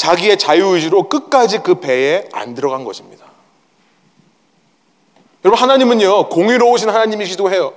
[0.00, 3.26] 자기의 자유의지로 끝까지 그 배에 안 들어간 것입니다.
[5.44, 7.74] 여러분, 하나님은요, 공의로우신 하나님이시기도 해요.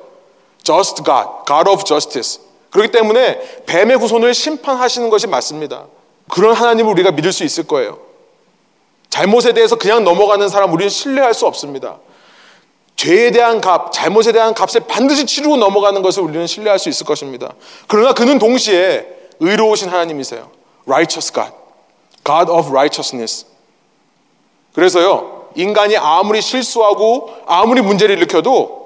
[0.63, 2.41] Just God, God of Justice.
[2.69, 5.87] 그렇기 때문에 뱀의 후손을 심판하시는 것이 맞습니다.
[6.29, 7.99] 그런 하나님을 우리가 믿을 수 있을 거예요.
[9.09, 11.99] 잘못에 대해서 그냥 넘어가는 사람 우리는 신뢰할 수 없습니다.
[12.95, 17.53] 죄에 대한 값, 잘못에 대한 값을 반드시 치르고 넘어가는 것을 우리는 신뢰할 수 있을 것입니다.
[17.87, 19.07] 그러나 그는 동시에
[19.41, 20.49] 의로우신 하나님이세요.
[20.87, 21.62] Righteous God.
[22.23, 23.45] God of righteousness.
[24.73, 28.83] 그래서요, 인간이 아무리 실수하고 아무리 문제를 일으켜도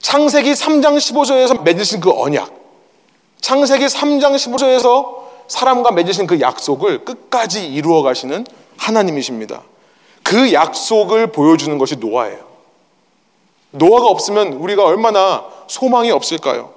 [0.00, 2.52] 창세기 3장 15절에서 맺으신 그 언약,
[3.40, 9.62] 창세기 3장 15절에서 사람과 맺으신 그 약속을 끝까지 이루어 가시는 하나님이십니다.
[10.22, 12.52] 그 약속을 보여주는 것이 노아예요.
[13.72, 16.72] 노아가 없으면 우리가 얼마나 소망이 없을까요?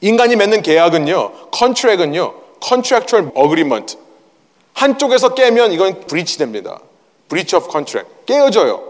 [0.00, 4.01] 인간이 맺는 계약은요, 컨트랙은요, contractual agreement.
[4.74, 6.80] 한쪽에서 깨면 이건 브리치 됩니다.
[7.28, 8.10] breach of contract.
[8.26, 8.82] 깨어져요.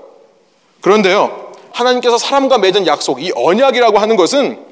[0.80, 1.52] 그런데요.
[1.72, 4.64] 하나님께서 사람과 맺은 약속, 이 언약이라고 하는 것은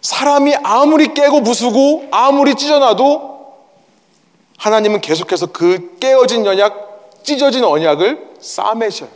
[0.00, 3.38] 사람이 아무리 깨고 부수고 아무리 찢어놔도
[4.58, 9.10] 하나님은 계속해서 그 깨어진 언약, 찢어진 언약을 싸매셔요.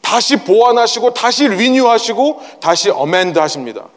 [0.00, 3.88] 다시 보완하시고 다시 리뉴하시고 다시 어멘드 하십니다.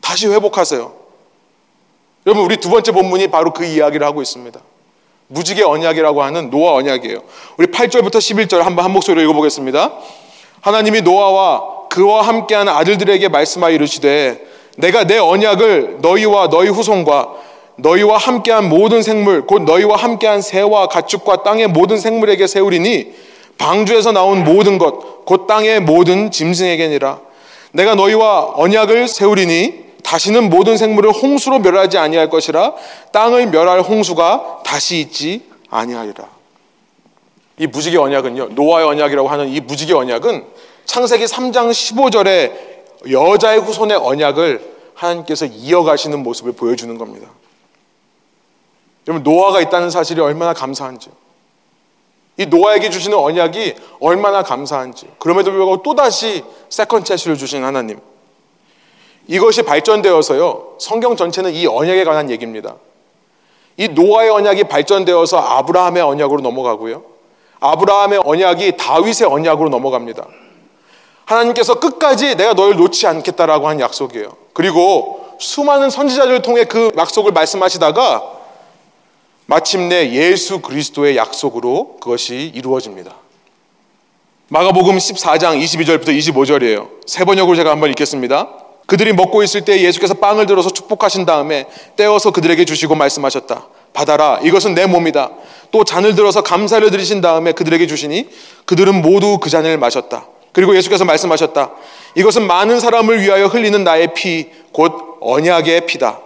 [0.00, 0.94] 다시 회복하세요.
[2.26, 4.60] 여러분 우리 두 번째 본문이 바로 그 이야기를 하고 있습니다.
[5.30, 7.18] 무지개 언약이라고 하는 노아 언약이에요.
[7.56, 9.92] 우리 8절부터 11절 한번 한 목소리로 읽어보겠습니다.
[10.60, 14.44] 하나님이 노아와 그와 함께한 아들들에게 말씀하여 이르시되
[14.76, 17.28] 내가 내 언약을 너희와 너희 후손과
[17.76, 23.12] 너희와 함께한 모든 생물 곧 너희와 함께한 새와 가축과 땅의 모든 생물에게 세우리니
[23.58, 27.20] 방주에서 나온 모든 것 곧 땅의 모든 짐승에게니라
[27.70, 32.74] 내가 너희와 언약을 세우리니 다시는 모든 생물을 홍수로 멸하지 아니할 것이라
[33.12, 36.28] 땅을 멸할 홍수가 다시 있지 아니하리라.
[37.58, 38.48] 이 무지개 언약은요.
[38.50, 40.46] 노아의 언약이라고 하는 이 무지개 언약은
[40.86, 47.28] 창세기 3장 15절에 여자의 후손의 언약을 하나님께서 이어가시는 모습을 보여주는 겁니다.
[49.08, 51.10] 여러분 노아가 있다는 사실이 얼마나 감사한지
[52.36, 57.98] 이 노아에게 주시는 언약이 얼마나 감사한지 그럼에도 불구하고 또다시 second chance를 주신 하나님
[59.30, 62.74] 이것이 발전되어서요 성경 전체는 이 언약에 관한 얘기입니다
[63.76, 67.04] 이 노아의 언약이 발전되어서 아브라함의 언약으로 넘어가고요
[67.60, 70.26] 아브라함의 언약이 다윗의 언약으로 넘어갑니다
[71.26, 78.40] 하나님께서 끝까지 내가 너를 놓지 않겠다라고 한 약속이에요 그리고 수많은 선지자들을 통해 그 약속을 말씀하시다가
[79.46, 83.16] 마침내 예수 그리스도의 약속으로 그것이 이루어집니다.
[84.48, 86.88] 마가복음 14장 22절부터 25절이에요.
[87.06, 88.59] 세 번역으로 제가 한번 읽겠습니다.
[88.90, 93.68] 그들이 먹고 있을 때 예수께서 빵을 들어서 축복하신 다음에 떼어서 그들에게 주시고 말씀하셨다.
[93.92, 94.40] 받아라.
[94.42, 95.30] 이것은 내 몸이다.
[95.70, 98.28] 또 잔을 들어서 감사를 드리신 다음에 그들에게 주시니
[98.64, 100.26] 그들은 모두 그 잔을 마셨다.
[100.50, 101.70] 그리고 예수께서 말씀하셨다.
[102.16, 106.18] 이것은 많은 사람을 위하여 흘리는 나의 피, 곧 언약의 피다.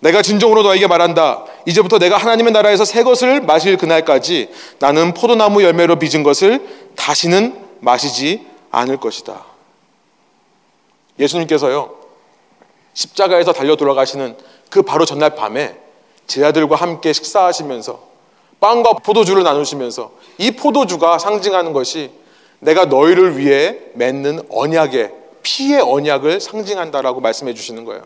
[0.00, 1.46] 내가 진정으로 너에게 말한다.
[1.64, 6.60] 이제부터 내가 하나님의 나라에서 새 것을 마실 그날까지 나는 포도나무 열매로 빚은 것을
[6.96, 9.42] 다시는 마시지 않을 것이다.
[11.18, 11.99] 예수님께서요,
[13.00, 14.36] 십자가에서 달려 돌아가시는
[14.68, 15.74] 그 바로 전날 밤에
[16.26, 18.10] 제자들과 함께 식사하시면서
[18.60, 22.10] 빵과 포도주를 나누시면서 이 포도주가 상징하는 것이
[22.58, 28.02] 내가 너희를 위해 맺는 언약의 피의 언약을 상징한다라고 말씀해 주시는 거예요.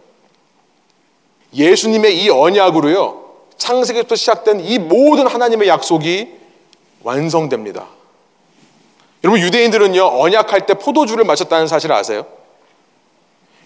[1.52, 3.24] 예수님의 이 언약으로요.
[3.56, 6.28] 창세기부터 시작된 이 모든 하나님의 약속이
[7.02, 7.88] 완성됩니다.
[9.24, 12.43] 여러분 유대인들은요 언약할 때 포도주를 마셨다는 사실을 아세요?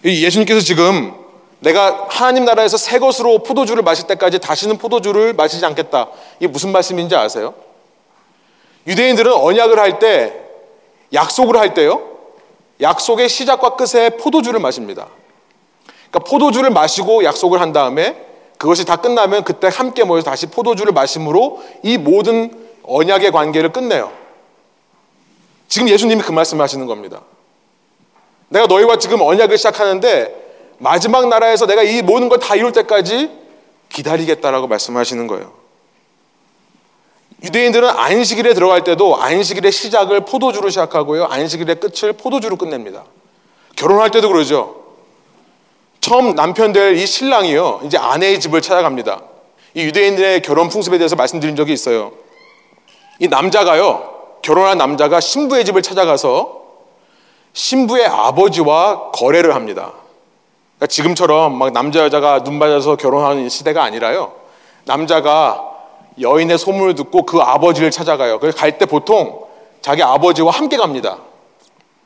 [0.03, 1.13] 예수님께서 지금
[1.59, 6.07] 내가 하나님 나라에서 새 것으로 포도주를 마실 때까지 다시는 포도주를 마시지 않겠다.
[6.39, 7.53] 이게 무슨 말씀인지 아세요?
[8.87, 10.33] 유대인들은 언약을 할 때,
[11.13, 12.01] 약속을 할 때요,
[12.81, 15.07] 약속의 시작과 끝에 포도주를 마십니다.
[16.09, 18.25] 그러니까 포도주를 마시고 약속을 한 다음에
[18.57, 22.51] 그것이 다 끝나면 그때 함께 모여서 다시 포도주를 마심으로 이 모든
[22.83, 24.11] 언약의 관계를 끝내요.
[25.67, 27.21] 지금 예수님이 그 말씀을 하시는 겁니다.
[28.49, 30.35] 내가 너희와 지금 언약을 시작하는데
[30.79, 33.29] 마지막 나라에서 내가 이 모든 걸 다 이룰 때까지
[33.89, 35.51] 기다리겠다라고 말씀하시는 거예요.
[37.43, 41.25] 유대인들은 안식일에 들어갈 때도 안식일의 시작을 포도주로 시작하고요.
[41.25, 43.05] 안식일의 끝을 포도주로 끝냅니다.
[43.75, 44.75] 결혼할 때도 그러죠.
[46.01, 47.81] 처음 남편 될 이 신랑이요.
[47.85, 49.21] 이제 아내의 집을 찾아갑니다.
[49.75, 52.11] 이 유대인들의 결혼 풍습에 대해서 말씀드린 적이 있어요.
[53.19, 54.37] 이 남자가요.
[54.41, 56.58] 결혼한 남자가 신부의 집을 찾아가서
[57.59, 59.91] 신부의 아버지와 거래를 합니다.
[60.77, 64.31] 그러니까 지금처럼 막 남자 여자가 눈 맞아서 결혼하는 시대가 아니라요.
[64.85, 65.65] 남자가
[66.21, 68.39] 여인의 소문을 듣고 그 아버지를 찾아가요.
[68.39, 69.45] 그래서 갈 때 보통
[69.81, 71.17] 자기 아버지와 함께 갑니다.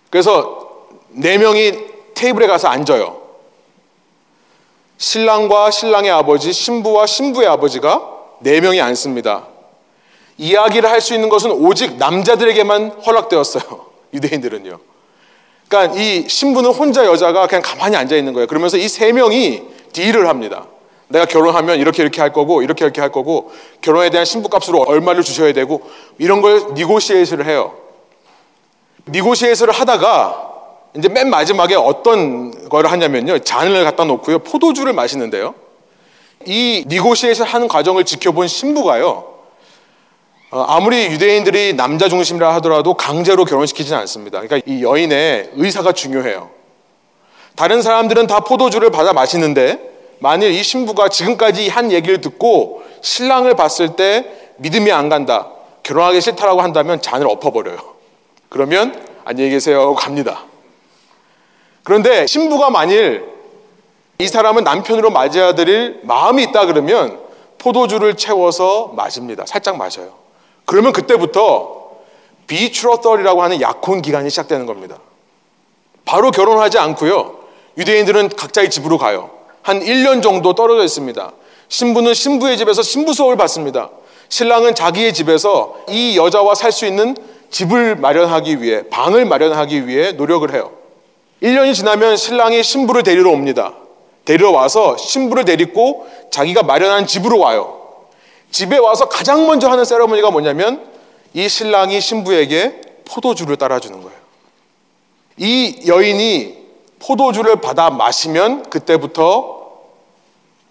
[0.09, 0.69] 그래서
[1.09, 1.77] 네 명이
[2.15, 3.21] 테이블에 가서 앉아요.
[4.97, 9.47] 신랑과 신랑의 아버지, 신부와 신부의 아버지가 네 명이 앉습니다.
[10.39, 13.85] 이야기를 할 수 있는 것은 오직 남자들에게만 허락되었어요.
[14.13, 14.92] 유대인들은요.
[15.73, 18.45] 그러니까 이 신부는 혼자 여자가 그냥 가만히 앉아 있는 거예요.
[18.45, 20.67] 그러면서 이 세 명이 딜을 합니다.
[21.07, 23.51] 내가 결혼하면 이렇게 이렇게 할 거고 이렇게 이렇게 할 거고
[23.81, 25.81] 결혼에 대한 신부값으로 얼마를 주셔야 되고
[26.19, 27.73] 이런 걸 negotiation을 해요.
[29.09, 30.51] negotiation을 하다가
[30.95, 33.39] 이제 맨 마지막에 어떤 걸 하냐면요.
[33.39, 34.39] 잔을 갖다 놓고요.
[34.39, 35.55] 포도주를 마시는데요.
[36.45, 39.32] 이 negotiation 하는 과정을 지켜본 신부가요.
[40.53, 44.39] 어, 아무리 유대인들이 남자 중심이라 하더라도 강제로 결혼시키지는 않습니다.
[44.39, 46.51] 그러니까 이 여인의 의사가 중요해요.
[47.55, 49.79] 다른 사람들은 다 포도주를 받아 마시는데
[50.19, 54.25] 만일 이 신부가 지금까지 한 얘기를 듣고 신랑을 봤을 때
[54.57, 55.49] 믿음이 안 간다.
[55.81, 57.79] 결혼하기 싫다라고 한다면 잔을 엎어버려요.
[58.49, 60.43] 그러면 안녕히 계세요 갑니다.
[61.81, 63.25] 그런데 신부가 만일
[64.19, 67.19] 이 사람은 남편으로 맞아야 될 마음이 있다 그러면
[67.57, 69.45] 포도주를 채워서 마십니다.
[69.47, 70.22] 살짝 마셔요.
[70.65, 71.83] 그러면 그때부터
[72.47, 74.97] 비추러떨이라고 하는 약혼 기간이 시작되는 겁니다.
[76.05, 77.39] 바로 결혼하지 않고요.
[77.77, 79.31] 유대인들은 각자의 집으로 가요.
[79.61, 81.31] 한 1년 정도 떨어져 있습니다.
[81.69, 83.89] 신부는 신부의 집에서 신부 수업을 받습니다.
[84.29, 87.15] 신랑은 자기의 집에서 이 여자와 살 수 있는
[87.49, 90.71] 집을 마련하기 위해, 방을 마련하기 위해 노력을 해요.
[91.41, 93.73] 1년이 지나면 신랑이 신부를 데리러 옵니다.
[94.25, 97.82] 데리러 와서 신부를 데리고 자기가 마련한 집으로 와요.
[98.53, 100.87] 집에 와서 가장 먼저 하는 세러머니가 뭐냐면
[101.33, 104.17] 이 신랑이 신부에게 포도주를 따라주는 거예요.
[105.37, 106.63] 이 여인이
[106.99, 109.71] 포도주를 받아 마시면 그때부터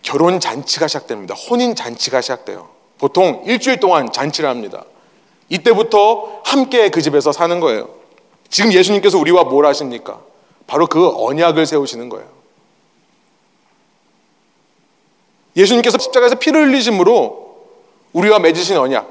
[0.01, 1.35] 결혼 잔치가 시작됩니다.
[1.35, 2.69] 혼인 잔치가 시작돼요.
[2.99, 4.85] 보통 일주일 동안 잔치를 합니다.
[5.49, 7.89] 이때부터 함께 그 집에서 사는 거예요.
[8.49, 10.21] 지금 예수님께서 우리와 뭘 하십니까?
[10.69, 12.29] 바로 그 언약을 세우시는 거예요.
[15.57, 17.42] 예수님께서 십자가에서 피를 흘리심으로
[18.13, 19.09] 우리와 맺으신 언약.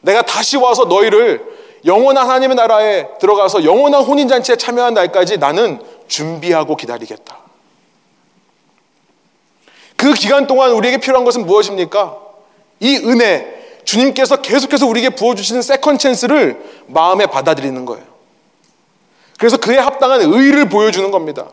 [0.00, 1.44] 내가 다시 와서 너희를
[1.84, 7.38] 영원한 하나님의 나라에 들어가서 영원한 혼인잔치에 참여한 날까지 나는 준비하고 기다리겠다.
[9.96, 12.16] 그 기간 동안 우리에게 필요한 것은 무엇입니까?
[12.80, 18.04] 이 은혜, 주님께서 계속해서 우리에게 부어주시는 second chance를 마음에 받아들이는 거예요.
[19.38, 21.46] 그래서 그에 합당한 의를 보여주는 겁니다.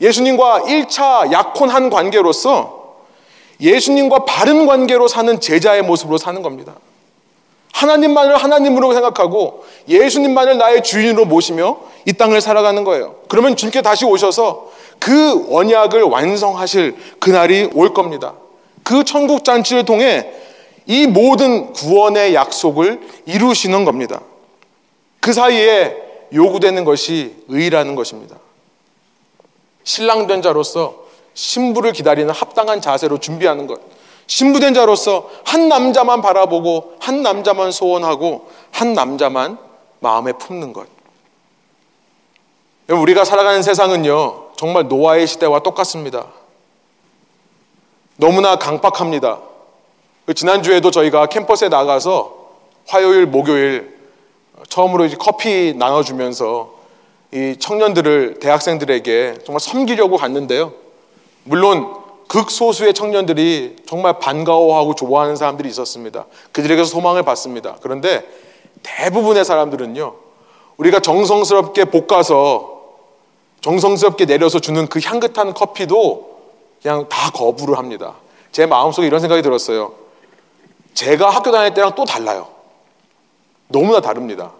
[0.00, 2.77] 예수님과 1차 약혼한 관계로서
[3.60, 6.76] 예수님과 바른 관계로 사는 제자의 모습으로 사는 겁니다.
[7.72, 13.16] 하나님만을 하나님으로 생각하고 예수님만을 나의 주인으로 모시며 이 땅을 살아가는 거예요.
[13.28, 18.34] 그러면 주님께 다시 오셔서 그 언약을 완성하실 그날이 올 겁니다.
[18.82, 20.30] 그 천국 잔치를 통해
[20.86, 24.20] 이 모든 구원의 약속을 이루시는 겁니다.
[25.20, 25.94] 그 사이에
[26.32, 28.36] 요구되는 것이 의라는 것입니다.
[29.84, 31.07] 신랑된 자로서
[31.38, 33.80] 신부를 기다리는 합당한 자세로 준비하는 것.
[34.26, 39.56] 신부된 자로서 한 남자만 바라보고 한 남자만 소원하고 한 남자만
[40.00, 40.88] 마음에 품는 것.
[42.88, 46.26] 우리가 살아가는 세상은요, 정말 노아의 시대와 똑같습니다.
[48.16, 49.38] 너무나 강팍합니다.
[50.34, 52.34] 지난주에도 저희가 캠퍼스에 나가서
[52.88, 53.96] 화요일, 목요일
[54.68, 56.74] 처음으로 이제 커피 나눠주면서
[57.32, 60.87] 이 청년들을 대학생들에게 정말 섬기려고 갔는데요.
[61.48, 61.94] 물론
[62.28, 66.26] 극소수의 청년들이 정말 반가워하고 좋아하는 사람들이 있었습니다.
[66.52, 67.76] 그들에게서 소망을 받습니다.
[67.80, 68.28] 그런데
[68.82, 70.14] 대부분의 사람들은요,
[70.76, 72.78] 우리가 정성스럽게 볶아서
[73.62, 76.38] 정성스럽게 내려서 주는 그 향긋한 커피도
[76.82, 78.16] 그냥 다 거부를 합니다.
[78.52, 79.94] 제 마음속에 이런 생각이 들었어요.
[80.92, 82.48] 제가 학교 다닐 때랑 또 달라요.
[83.68, 84.52] 너무나 다릅니다.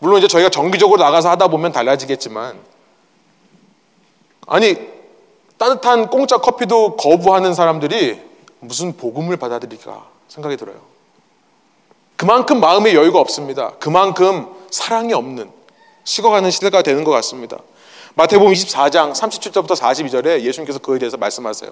[0.00, 2.58] 물론 이제 저희가 정기적으로 나가서 하다 보면 달라지겠지만,
[4.46, 4.99] 아니,
[5.60, 8.18] 따뜻한 공짜 커피도 거부하는 사람들이
[8.60, 10.76] 무슨 복음을 받아들일까 생각이 들어요.
[12.16, 13.72] 그만큼 마음의 여유가 없습니다.
[13.78, 15.50] 그만큼 사랑이 없는
[16.04, 17.58] 식어가는 시대가 되는 것 같습니다.
[18.14, 21.70] 마태복음 24장 37절부터 42절에 예수님께서 그에 대해서 말씀하세요.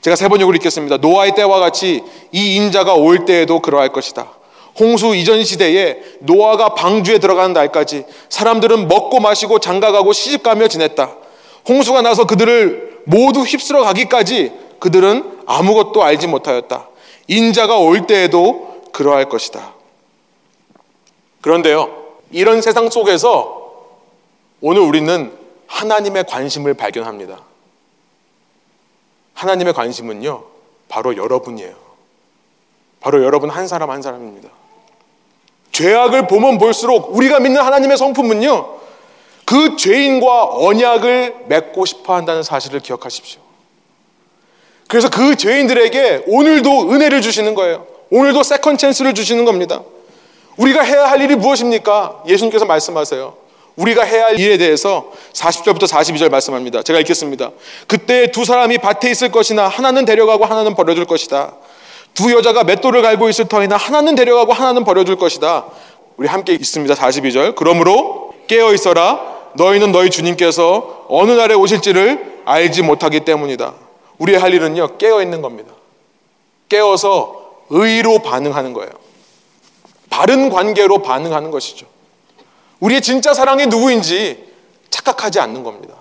[0.00, 0.96] 제가 세 번역으로 읽겠습니다.
[0.96, 2.02] 노아의 때와 같이
[2.32, 4.32] 이 인자가 올 때에도 그러할 것이다.
[4.80, 11.16] 홍수 이전 시대에 노아가 방주에 들어가는 날까지 사람들은 먹고 마시고 장가가고 시집가며 지냈다.
[11.68, 16.88] 홍수가 나서 그들을 모두 휩쓸어 가기까지 그들은 아무것도 알지 못하였다.
[17.28, 19.74] 인자가 올 때에도 그러할 것이다.
[21.40, 23.72] 그런데요, 이런 세상 속에서
[24.60, 25.32] 오늘 우리는
[25.66, 27.40] 하나님의 관심을 발견합니다.
[29.34, 30.44] 하나님의 관심은요,
[30.88, 31.74] 바로 여러분이에요.
[33.00, 34.48] 바로 여러분 한 사람 한 사람입니다.
[35.72, 38.83] 죄악을 보면 볼수록 우리가 믿는 하나님의 성품은요,
[39.44, 43.40] 그 죄인과 언약을 맺고 싶어 한다는 사실을 기억하십시오.
[44.88, 47.86] 그래서 그 죄인들에게 오늘도 은혜를 주시는 거예요.
[48.10, 49.82] 오늘도 second chance를 주시는 겁니다.
[50.56, 52.22] 우리가 해야 할 일이 무엇입니까?
[52.26, 53.34] 예수님께서 말씀하세요.
[53.76, 56.82] 우리가 해야 할 일에 대해서 40절부터 42절 말씀합니다.
[56.82, 57.50] 제가 읽겠습니다.
[57.88, 61.54] 그때 두 사람이 밭에 있을 것이나 하나는 데려가고 하나는 버려둘 것이다.
[62.14, 65.66] 두 여자가 맷돌을 갈고 있을 터이나 하나는 데려가고 하나는 버려둘 것이다.
[66.16, 66.94] 우리 함께 있습니다.
[66.94, 67.56] 42절.
[67.56, 69.33] 그러므로 깨어 있어라.
[69.54, 73.74] 너희는 너희 주님께서 어느 날에 오실지를 알지 못하기 때문이다.
[74.18, 75.72] 우리의 할 일은요, 깨어 있는 겁니다.
[76.68, 78.90] 깨어서 의로 반응하는 거예요.
[80.10, 81.86] 바른 관계로 반응하는 것이죠.
[82.80, 84.44] 우리의 진짜 사랑이 누구인지
[84.90, 85.94] 착각하지 않는 겁니다.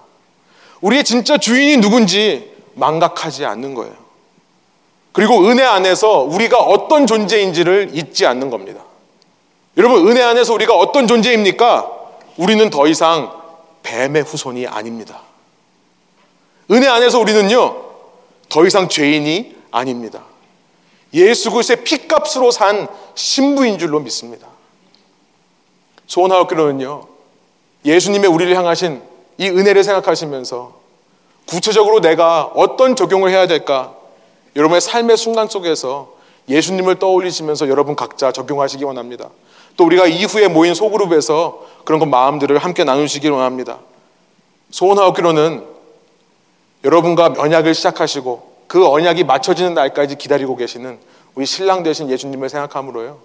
[0.81, 3.93] 우리의 진짜 주인이 누군지 망각하지 않는 거예요.
[5.11, 8.83] 그리고 은혜 안에서 우리가 어떤 존재인지를 잊지 않는 겁니다.
[9.77, 11.89] 여러분, 은혜 안에서 우리가 어떤 존재입니까?
[12.37, 13.42] 우리는 더 이상
[13.83, 15.21] 뱀의 후손이 아닙니다.
[16.71, 17.83] 은혜 안에서 우리는요,
[18.49, 20.23] 더 이상 죄인이 아닙니다.
[21.13, 24.47] 예수 그리스도의 피값으로 산 신부인 줄로 믿습니다.
[26.07, 27.07] 소원하옵기로는요,
[27.85, 29.01] 예수님의 우리를 향하신
[29.37, 30.81] 이 은혜를 생각하시면서
[31.45, 33.95] 구체적으로 내가 어떤 적용을 해야 될까?
[34.55, 36.13] 여러분의 삶의 순간 속에서
[36.47, 39.29] 예수님을 떠올리시면서 여러분 각자 적용하시기 원합니다.
[39.75, 43.79] 또 우리가 이후에 모인 소그룹에서 그런 것 마음들을 함께 나누시길 원합니다.
[44.71, 45.65] 소원하옵기로는
[46.83, 50.99] 여러분과 언약을 시작하시고 그 언약이 맞춰지는 날까지 기다리고 계시는
[51.35, 53.19] 우리 신랑 되신 예수님을 생각함으로요.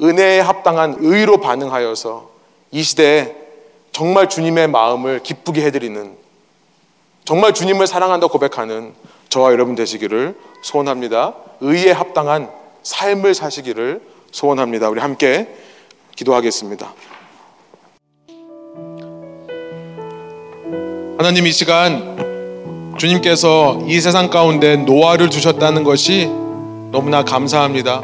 [0.00, 2.30] 은혜에 합당한 의로 반응하여서
[2.70, 3.34] 이 시대에
[3.92, 6.16] 정말 주님의 마음을 기쁘게 해드리는
[7.24, 8.94] 정말 주님을 사랑한다 고백하는
[9.28, 11.34] 저와 여러분 되시기를 소원합니다.
[11.60, 12.50] 의에 합당한
[12.82, 14.00] 삶을 사시기를
[14.30, 14.88] 소원합니다.
[14.88, 15.48] 우리 함께
[16.16, 16.94] 기도하겠습니다.
[21.16, 26.26] 하나님 이 시간 주님께서 이 세상 가운데 노아를 주셨다는 것이
[26.90, 28.00] 너무나 감사합니다.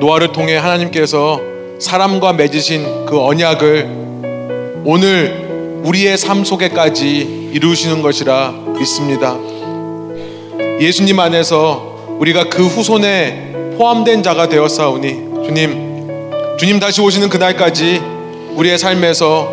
[0.00, 1.40] 노아를 통해 하나님께서
[1.78, 9.36] 사람과 맺으신 그 언약을 오늘 우리의 삶 속에까지 이루시는 것이라 믿습니다.
[10.80, 18.00] 예수님 안에서 우리가 그 후손에 포함된 자가 되었사오니 주님 주님 다시 오시는 그날까지
[18.54, 19.48] 우리의 삶에서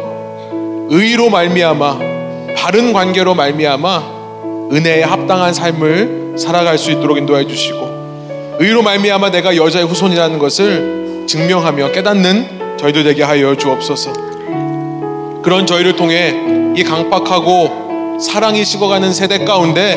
[0.89, 1.99] 의로 말미암아
[2.55, 9.86] 바른 관계로 말미암아 은혜에 합당한 삶을 살아갈 수 있도록 인도해 주시고 의로 말미암아 내가 여자의
[9.86, 14.11] 후손이라는 것을 증명하며 깨닫는 저희들 되게 하여 주옵소서.
[15.41, 16.34] 그런 저희를 통해
[16.76, 19.95] 이 강팍하고 사랑이 식어가는 세대 가운데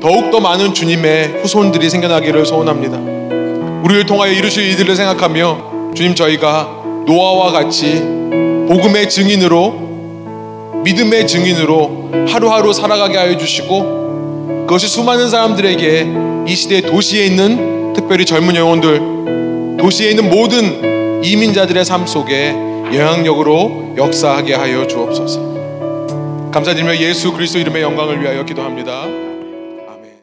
[0.00, 3.19] 더욱더 많은 주님의 후손들이 생겨나기를 소원합니다.
[3.82, 7.94] 우리를 통하여 이루실 일들을 생각하며 주님 저희가 노아와 같이
[8.68, 16.12] 복음의 증인으로 믿음의 증인으로 하루하루 살아가게 하여 주시고 그것이 수많은 사람들에게
[16.46, 24.54] 이 시대 도시에 있는 특별히 젊은 영혼들 도시에 있는 모든 이민자들의 삶 속에 영향력으로 역사하게
[24.54, 26.50] 하여 주옵소서.
[26.52, 29.29] 감사드리며 예수 그리스도 이름의 영광을 위하여 기도합니다.